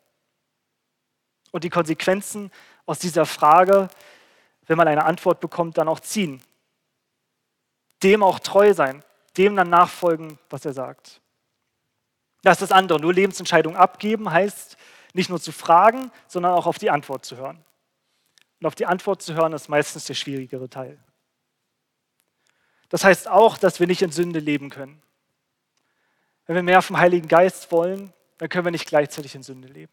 Und 1.51 1.65
die 1.65 1.71
Konsequenzen 1.71 2.51
aus 2.87 2.99
dieser 2.99 3.27
Frage, 3.27 3.89
wenn 4.67 4.77
man 4.77 4.89
eine 4.89 5.05
Antwort 5.05 5.41
bekommt, 5.41 5.79
dann 5.79 5.89
auch 5.89 6.01
ziehen. 6.01 6.43
Dem 8.03 8.23
auch 8.23 8.39
treu 8.39 8.75
sein, 8.75 9.05
dem 9.37 9.57
dann 9.57 9.71
nachfolgen, 9.71 10.39
was 10.51 10.65
er 10.65 10.73
sagt. 10.73 11.21
Das 12.43 12.55
ist 12.55 12.71
das 12.71 12.73
andere. 12.73 13.01
Nur 13.01 13.15
Lebensentscheidungen 13.15 13.79
abgeben 13.79 14.31
heißt 14.31 14.77
nicht 15.15 15.31
nur 15.31 15.41
zu 15.41 15.53
fragen, 15.53 16.11
sondern 16.27 16.53
auch 16.53 16.67
auf 16.67 16.79
die 16.79 16.91
Antwort 16.91 17.25
zu 17.25 17.37
hören. 17.37 17.65
Und 18.63 18.67
auf 18.67 18.77
die 18.77 18.87
Antwort 18.87 19.21
zu 19.21 19.35
hören 19.35 19.53
ist 19.55 19.69
meistens 19.69 20.05
der 20.05 20.15
schwierigere 20.15 20.71
Teil. 20.71 20.97
Das 22.91 23.03
heißt 23.03 23.29
auch, 23.29 23.59
dass 23.59 23.81
wir 23.81 23.89
nicht 23.89 24.03
in 24.03 24.13
Sünde 24.13 24.39
leben 24.39 24.71
können. 24.71 25.03
Wenn 26.47 26.55
wir 26.55 26.63
mehr 26.63 26.81
vom 26.81 26.97
Heiligen 26.97 27.27
Geist 27.27 27.73
wollen, 27.73 28.13
dann 28.39 28.49
können 28.49 28.65
wir 28.67 28.71
nicht 28.71 28.87
gleichzeitig 28.87 29.35
in 29.35 29.43
Sünde 29.43 29.67
leben. 29.67 29.93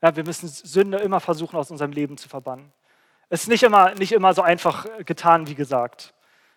Ja, 0.00 0.16
wir 0.16 0.24
müssen 0.24 0.48
Sünde 0.48 0.96
immer 0.96 1.20
versuchen, 1.20 1.56
aus 1.56 1.70
unserem 1.70 1.92
Leben 1.92 2.16
zu 2.16 2.30
verbannen. 2.30 2.72
Es 3.28 3.42
ist 3.42 3.48
nicht 3.48 3.62
immer, 3.62 3.94
nicht 3.94 4.12
immer 4.12 4.32
so 4.32 4.40
einfach 4.40 4.86
getan, 5.04 5.46
wie 5.46 5.54
gesagt. 5.54 6.14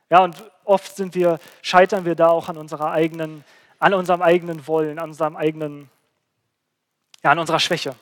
Ja, 0.10 0.24
und 0.24 0.42
oft 0.64 0.96
sind 0.96 1.16
wir, 1.16 1.38
scheitern 1.62 2.06
wir 2.06 2.16
da 2.16 2.30
auch 2.30 2.48
an 2.48 2.56
unserer 2.56 2.92
eigenen 2.92 3.44
an 3.80 3.94
unserem 3.94 4.22
eigenen 4.22 4.68
Wollen, 4.68 5.00
an 5.00 5.10
unserem 5.10 5.36
eigenen, 5.36 5.90
ja, 7.24 7.32
an 7.32 7.40
unserer 7.40 7.60
Schwäche. 7.60 7.94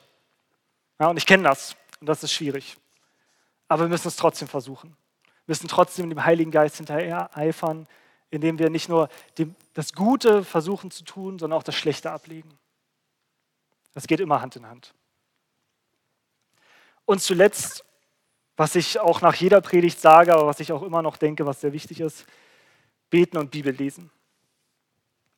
Ja, 0.99 1.07
und 1.07 1.17
ich 1.17 1.25
kenne 1.25 1.43
das 1.43 1.75
und 1.99 2.07
das 2.07 2.23
ist 2.23 2.33
schwierig. 2.33 2.77
Aber 3.67 3.83
wir 3.83 3.89
müssen 3.89 4.07
es 4.07 4.15
trotzdem 4.15 4.47
versuchen. 4.47 4.95
Wir 5.45 5.53
müssen 5.53 5.67
trotzdem 5.67 6.09
dem 6.09 6.23
Heiligen 6.23 6.51
Geist 6.51 6.77
hinterher 6.77 7.35
eifern, 7.35 7.87
indem 8.29 8.59
wir 8.59 8.69
nicht 8.69 8.89
nur 8.89 9.09
dem, 9.37 9.55
das 9.73 9.93
Gute 9.93 10.43
versuchen 10.43 10.91
zu 10.91 11.03
tun, 11.03 11.39
sondern 11.39 11.57
auch 11.57 11.63
das 11.63 11.75
Schlechte 11.75 12.11
ablegen. 12.11 12.57
Das 13.93 14.07
geht 14.07 14.19
immer 14.19 14.41
Hand 14.41 14.55
in 14.55 14.67
Hand. 14.67 14.93
Und 17.05 17.21
zuletzt, 17.21 17.85
was 18.57 18.75
ich 18.75 18.99
auch 18.99 19.21
nach 19.21 19.35
jeder 19.35 19.61
Predigt 19.61 19.99
sage, 19.99 20.33
aber 20.33 20.45
was 20.45 20.59
ich 20.59 20.71
auch 20.71 20.83
immer 20.83 21.01
noch 21.01 21.17
denke, 21.17 21.45
was 21.45 21.61
sehr 21.61 21.73
wichtig 21.73 22.01
ist, 22.01 22.25
beten 23.09 23.37
und 23.37 23.51
Bibel 23.51 23.73
lesen. 23.73 24.11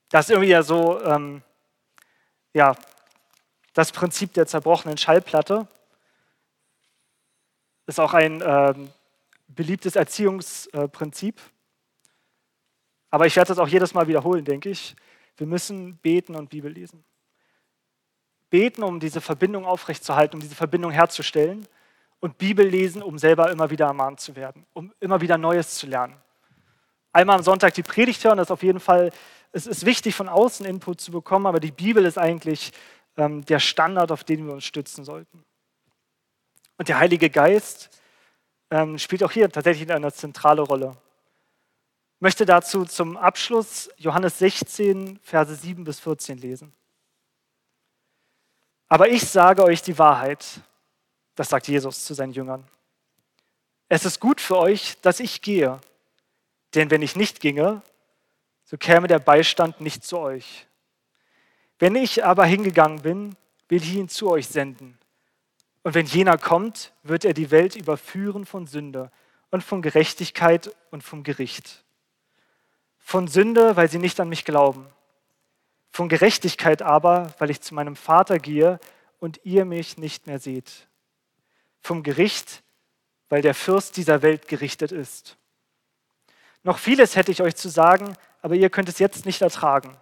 Das 0.10 0.26
ist 0.26 0.32
irgendwie 0.32 0.50
ja 0.50 0.64
so, 0.64 1.00
ähm, 1.04 1.44
ja, 2.54 2.76
das 3.74 3.92
Prinzip 3.92 4.34
der 4.34 4.48
zerbrochenen 4.48 4.98
Schallplatte 4.98 5.68
ist 7.90 8.00
auch 8.00 8.14
ein 8.14 8.42
ähm, 8.46 8.90
beliebtes 9.48 9.96
Erziehungsprinzip. 9.96 11.42
Aber 13.10 13.26
ich 13.26 13.36
werde 13.36 13.50
das 13.50 13.60
auch 13.60 13.68
jedes 13.68 13.94
Mal 13.94 14.08
wiederholen, 14.08 14.46
denke 14.46 14.70
ich. 14.70 14.96
Wir 15.38 15.48
müssen 15.48 15.98
beten 15.98 16.36
und 16.36 16.50
Bibel 16.50 16.72
lesen. 16.72 17.04
Beten, 18.50 18.84
um 18.84 19.00
diese 19.00 19.22
Verbindung 19.22 19.66
aufrechtzuerhalten, 19.66 20.36
um 20.36 20.42
diese 20.42 20.56
Verbindung 20.56 20.92
herzustellen. 20.92 21.68
Und 22.20 22.38
Bibel 22.38 22.68
lesen, 22.68 23.02
um 23.02 23.18
selber 23.18 23.50
immer 23.52 23.70
wieder 23.70 23.88
ermahnt 23.88 24.20
zu 24.20 24.36
werden, 24.36 24.66
um 24.74 24.94
immer 25.00 25.22
wieder 25.22 25.38
Neues 25.38 25.76
zu 25.76 25.88
lernen. 25.88 26.16
Einmal 27.12 27.38
am 27.38 27.44
Sonntag 27.44 27.74
die 27.74 27.84
Predigt 27.84 28.24
hören, 28.24 28.38
das 28.38 28.48
ist 28.48 28.52
auf 28.52 28.64
jeden 28.64 28.80
Fall 28.80 29.12
es 29.52 29.66
ist 29.68 29.86
wichtig, 29.86 30.16
von 30.16 30.30
außen 30.30 30.66
Input 30.66 31.02
zu 31.02 31.12
bekommen, 31.12 31.48
aber 31.48 31.60
die 31.60 31.72
Bibel 31.72 32.06
ist 32.06 32.18
eigentlich 32.18 32.72
ähm, 33.18 33.44
der 33.46 33.60
Standard, 33.60 34.12
auf 34.12 34.24
den 34.24 34.46
wir 34.46 34.54
uns 34.54 34.66
stützen 34.66 35.04
sollten. 35.04 35.44
Und 36.80 36.88
der 36.88 36.98
Heilige 36.98 37.30
Geist 37.30 37.90
ähm, 38.72 38.98
spielt 38.98 39.22
auch 39.26 39.34
hier 39.34 39.52
tatsächlich 39.52 39.92
eine 39.92 40.14
zentrale 40.14 40.62
Rolle. 40.62 40.96
Ich 42.16 42.22
möchte 42.22 42.46
dazu 42.46 42.86
zum 42.86 43.18
Abschluss 43.18 43.90
Johannes 43.98 44.40
16, 44.40 45.20
Verse 45.22 45.54
7 45.54 45.84
bis 45.84 46.00
14 46.00 46.38
lesen. 46.38 46.74
Aber 48.88 49.10
ich 49.10 49.28
sage 49.28 49.62
euch 49.62 49.82
die 49.82 49.98
Wahrheit, 50.00 50.62
das 51.36 51.50
sagt 51.50 51.68
Jesus 51.68 52.06
zu 52.06 52.14
seinen 52.14 52.32
Jüngern. 52.32 52.66
Es 53.90 54.06
ist 54.06 54.22
gut 54.22 54.40
für 54.40 54.58
euch, 54.58 55.02
dass 55.02 55.20
ich 55.20 55.42
gehe, 55.42 55.82
denn 56.76 56.92
wenn 56.92 57.02
ich 57.02 57.18
nicht 57.18 57.42
ginge, 57.42 57.82
so 58.64 58.78
käme 58.78 59.10
der 59.10 59.20
Beistand 59.20 59.82
nicht 59.82 60.06
zu 60.06 60.18
euch. 60.18 60.66
Wenn 61.78 61.96
ich 61.96 62.24
aber 62.24 62.46
hingegangen 62.46 63.02
bin, 63.02 63.36
will 63.68 63.84
ich 63.84 63.96
ihn 63.96 64.08
zu 64.08 64.30
euch 64.30 64.48
senden. 64.48 64.99
Und 65.84 65.94
wenn 65.94 66.06
jener 66.06 66.38
kommt, 66.38 66.94
wird 67.04 67.26
er 67.26 67.34
die 67.34 67.52
Welt 67.52 67.76
überführen 67.76 68.46
von 68.46 68.68
Sünde 68.68 69.12
und 69.50 69.64
von 69.64 69.82
Gerechtigkeit 69.82 70.76
und 70.92 71.04
vom 71.04 71.24
Gericht. 71.24 71.84
Von 72.98 73.28
Sünde, 73.28 73.76
weil 73.76 73.90
sie 73.90 73.98
nicht 73.98 74.20
an 74.20 74.30
mich 74.30 74.46
glauben. 74.46 74.86
Von 75.90 76.10
Gerechtigkeit 76.10 76.82
aber, 76.82 77.34
weil 77.40 77.50
ich 77.50 77.62
zu 77.62 77.74
meinem 77.74 77.96
Vater 77.96 78.38
gehe 78.40 78.80
und 79.20 79.40
ihr 79.44 79.66
mich 79.66 79.98
nicht 79.98 80.28
mehr 80.28 80.40
seht. 80.40 80.88
Vom 81.82 82.04
Gericht, 82.04 82.62
weil 83.30 83.42
der 83.42 83.56
Fürst 83.56 83.98
dieser 83.98 84.22
Welt 84.22 84.48
gerichtet 84.48 84.92
ist. 84.92 85.38
Noch 86.64 86.78
vieles 86.78 87.16
hätte 87.16 87.32
ich 87.32 87.42
euch 87.42 87.56
zu 87.56 87.70
sagen, 87.70 88.16
aber 88.42 88.56
ihr 88.56 88.70
könnt 88.70 88.90
es 88.90 89.00
jetzt 89.00 89.26
nicht 89.26 89.42
ertragen. 89.42 89.96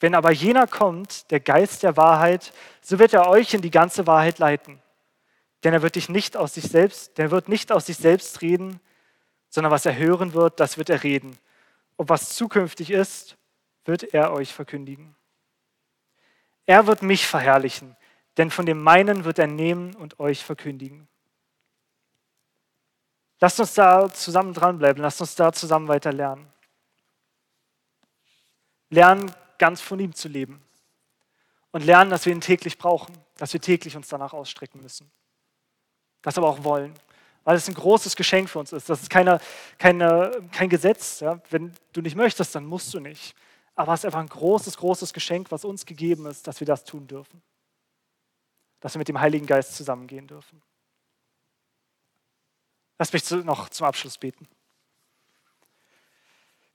Wenn 0.00 0.14
aber 0.14 0.30
jener 0.32 0.66
kommt, 0.66 1.30
der 1.30 1.40
Geist 1.40 1.82
der 1.82 1.96
Wahrheit, 1.96 2.52
so 2.82 2.98
wird 2.98 3.14
er 3.14 3.28
euch 3.28 3.54
in 3.54 3.62
die 3.62 3.70
ganze 3.70 4.06
Wahrheit 4.06 4.38
leiten. 4.38 4.80
Denn 5.62 5.72
er 5.72 5.82
wird 5.82 5.94
dich 5.94 6.08
nicht 6.08 6.36
aus 6.36 6.54
sich 6.54 6.64
selbst, 6.64 7.16
der 7.16 7.30
wird 7.30 7.48
nicht 7.48 7.72
aus 7.72 7.86
sich 7.86 7.96
selbst 7.96 8.42
reden, 8.42 8.80
sondern 9.48 9.72
was 9.72 9.86
er 9.86 9.96
hören 9.96 10.34
wird, 10.34 10.60
das 10.60 10.76
wird 10.76 10.90
er 10.90 11.02
reden. 11.02 11.38
Und 11.96 12.08
was 12.08 12.34
zukünftig 12.34 12.90
ist, 12.90 13.36
wird 13.84 14.14
er 14.14 14.32
euch 14.32 14.52
verkündigen. 14.52 15.14
Er 16.66 16.86
wird 16.86 17.02
mich 17.02 17.26
verherrlichen, 17.26 17.96
denn 18.36 18.50
von 18.50 18.66
dem 18.66 18.82
meinen 18.82 19.24
wird 19.24 19.38
er 19.38 19.46
nehmen 19.46 19.94
und 19.94 20.18
euch 20.18 20.44
verkündigen. 20.44 21.08
Lasst 23.40 23.60
uns 23.60 23.74
da 23.74 24.10
zusammen 24.10 24.54
dranbleiben, 24.54 25.02
lasst 25.02 25.20
uns 25.20 25.34
da 25.34 25.52
zusammen 25.52 25.88
weiter 25.88 26.12
lernen 26.12 26.50
lernen, 28.94 29.34
ganz 29.58 29.80
von 29.80 29.98
ihm 30.00 30.14
zu 30.14 30.28
leben. 30.28 30.62
Und 31.70 31.84
lernen, 31.84 32.10
dass 32.10 32.26
wir 32.26 32.32
ihn 32.32 32.40
täglich 32.40 32.78
brauchen, 32.78 33.16
dass 33.36 33.52
wir 33.52 33.60
täglich 33.60 33.96
uns 33.96 34.08
danach 34.08 34.32
ausstrecken 34.32 34.80
müssen. 34.80 35.10
Das 36.22 36.38
aber 36.38 36.48
auch 36.48 36.62
wollen, 36.64 36.94
weil 37.42 37.56
es 37.56 37.68
ein 37.68 37.74
großes 37.74 38.16
Geschenk 38.16 38.48
für 38.48 38.58
uns 38.58 38.72
ist. 38.72 38.88
Das 38.88 39.02
ist 39.02 39.10
keine, 39.10 39.40
keine, 39.78 40.48
kein 40.52 40.68
Gesetz. 40.68 41.20
Ja? 41.20 41.40
Wenn 41.50 41.74
du 41.92 42.00
nicht 42.00 42.16
möchtest, 42.16 42.54
dann 42.54 42.64
musst 42.64 42.94
du 42.94 43.00
nicht. 43.00 43.34
Aber 43.74 43.92
es 43.92 44.00
ist 44.00 44.04
einfach 44.06 44.20
ein 44.20 44.28
großes, 44.28 44.76
großes 44.76 45.12
Geschenk, 45.12 45.50
was 45.50 45.64
uns 45.64 45.84
gegeben 45.84 46.26
ist, 46.26 46.46
dass 46.46 46.60
wir 46.60 46.66
das 46.66 46.84
tun 46.84 47.06
dürfen. 47.06 47.42
Dass 48.80 48.94
wir 48.94 48.98
mit 48.98 49.08
dem 49.08 49.20
Heiligen 49.20 49.46
Geist 49.46 49.76
zusammengehen 49.76 50.26
dürfen. 50.26 50.62
Lass 52.98 53.12
mich 53.12 53.28
noch 53.30 53.68
zum 53.68 53.86
Abschluss 53.86 54.16
beten. 54.16 54.46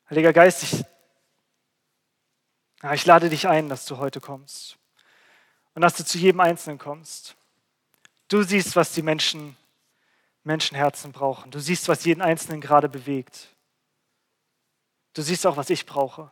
Heiliger 0.10 0.34
Geist, 0.34 0.64
ich, 0.64 0.84
ja, 2.84 2.94
ich 2.94 3.06
lade 3.06 3.30
dich 3.30 3.48
ein, 3.48 3.70
dass 3.70 3.86
du 3.86 3.98
heute 3.98 4.22
kommst 4.22 4.78
und 5.74 5.82
dass 5.82 5.96
du 5.96 6.06
zu 6.06 6.18
jedem 6.18 6.40
Einzelnen 6.40 6.78
kommst. 6.78 7.36
Du 8.28 8.44
siehst, 8.44 8.76
was 8.76 8.94
die 8.94 9.02
Menschen, 9.02 9.58
Menschenherzen 10.44 11.12
brauchen. 11.12 11.52
Du 11.52 11.60
siehst, 11.60 11.88
was 11.88 12.06
jeden 12.06 12.22
Einzelnen 12.22 12.62
gerade 12.62 12.88
bewegt. 12.88 13.56
Du 15.14 15.22
siehst 15.22 15.46
auch, 15.46 15.58
was 15.58 15.70
ich 15.70 15.86
brauche. 15.86 16.32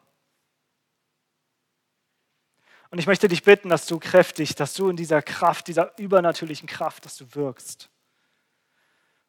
Und 2.89 2.99
ich 2.99 3.07
möchte 3.07 3.27
dich 3.27 3.43
bitten, 3.43 3.69
dass 3.69 3.85
du 3.85 3.99
kräftig, 3.99 4.55
dass 4.55 4.73
du 4.73 4.89
in 4.89 4.95
dieser 4.95 5.21
Kraft, 5.21 5.67
dieser 5.67 5.97
übernatürlichen 5.99 6.69
Kraft, 6.69 7.05
dass 7.05 7.17
du 7.17 7.35
wirkst. 7.35 7.89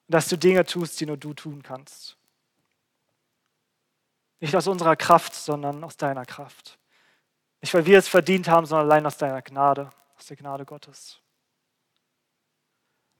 Und 0.06 0.12
dass 0.14 0.28
du 0.28 0.38
Dinge 0.38 0.64
tust, 0.64 1.00
die 1.00 1.06
nur 1.06 1.16
du 1.16 1.34
tun 1.34 1.62
kannst. 1.62 2.16
Nicht 4.40 4.54
aus 4.54 4.68
unserer 4.68 4.94
Kraft, 4.94 5.34
sondern 5.34 5.82
aus 5.82 5.96
deiner 5.96 6.24
Kraft. 6.24 6.78
Nicht, 7.60 7.74
weil 7.74 7.86
wir 7.86 7.98
es 7.98 8.08
verdient 8.08 8.48
haben, 8.48 8.66
sondern 8.66 8.86
allein 8.86 9.06
aus 9.06 9.18
deiner 9.18 9.42
Gnade, 9.42 9.90
aus 10.16 10.26
der 10.26 10.36
Gnade 10.36 10.64
Gottes. 10.64 11.20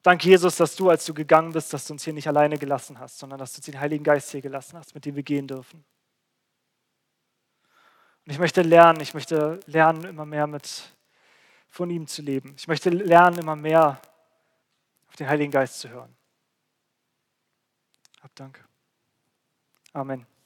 Dank 0.03 0.25
Jesus, 0.25 0.57
dass 0.57 0.77
du, 0.77 0.91
als 0.91 1.05
du 1.05 1.13
gegangen 1.13 1.53
bist, 1.53 1.73
dass 1.73 1.87
du 1.87 1.93
uns 1.93 2.05
hier 2.05 2.13
nicht 2.13 2.29
alleine 2.29 2.57
gelassen 2.57 2.99
hast, 2.99 3.19
sondern 3.19 3.39
dass 3.39 3.53
du 3.53 3.61
den 3.61 3.79
Heiligen 3.81 4.05
Geist 4.05 4.31
hier 4.31 4.41
gelassen 4.41 4.79
hast, 4.79 4.95
mit 4.95 5.05
dem 5.05 5.17
wir 5.17 5.23
gehen 5.23 5.49
dürfen. 5.49 5.85
Und 8.25 8.33
ich 8.33 8.39
möchte 8.39 8.63
lernen, 8.63 9.01
ich 9.01 9.15
möchte 9.15 9.59
lernen, 9.67 10.05
immer 10.05 10.25
mehr 10.25 10.47
mit 10.47 10.95
von 11.69 11.91
ihm 11.91 12.07
zu 12.07 12.23
leben. 12.23 12.55
Ich 12.57 12.69
möchte 12.69 12.91
lernen, 12.91 13.39
immer 13.39 13.57
mehr 13.57 14.01
auf 15.09 15.17
den 15.17 15.29
Heiligen 15.29 15.51
Geist 15.51 15.81
zu 15.81 15.89
hören. 15.89 16.17
Hab 18.23 18.35
Dank. 18.35 18.65
Amen. 19.93 20.38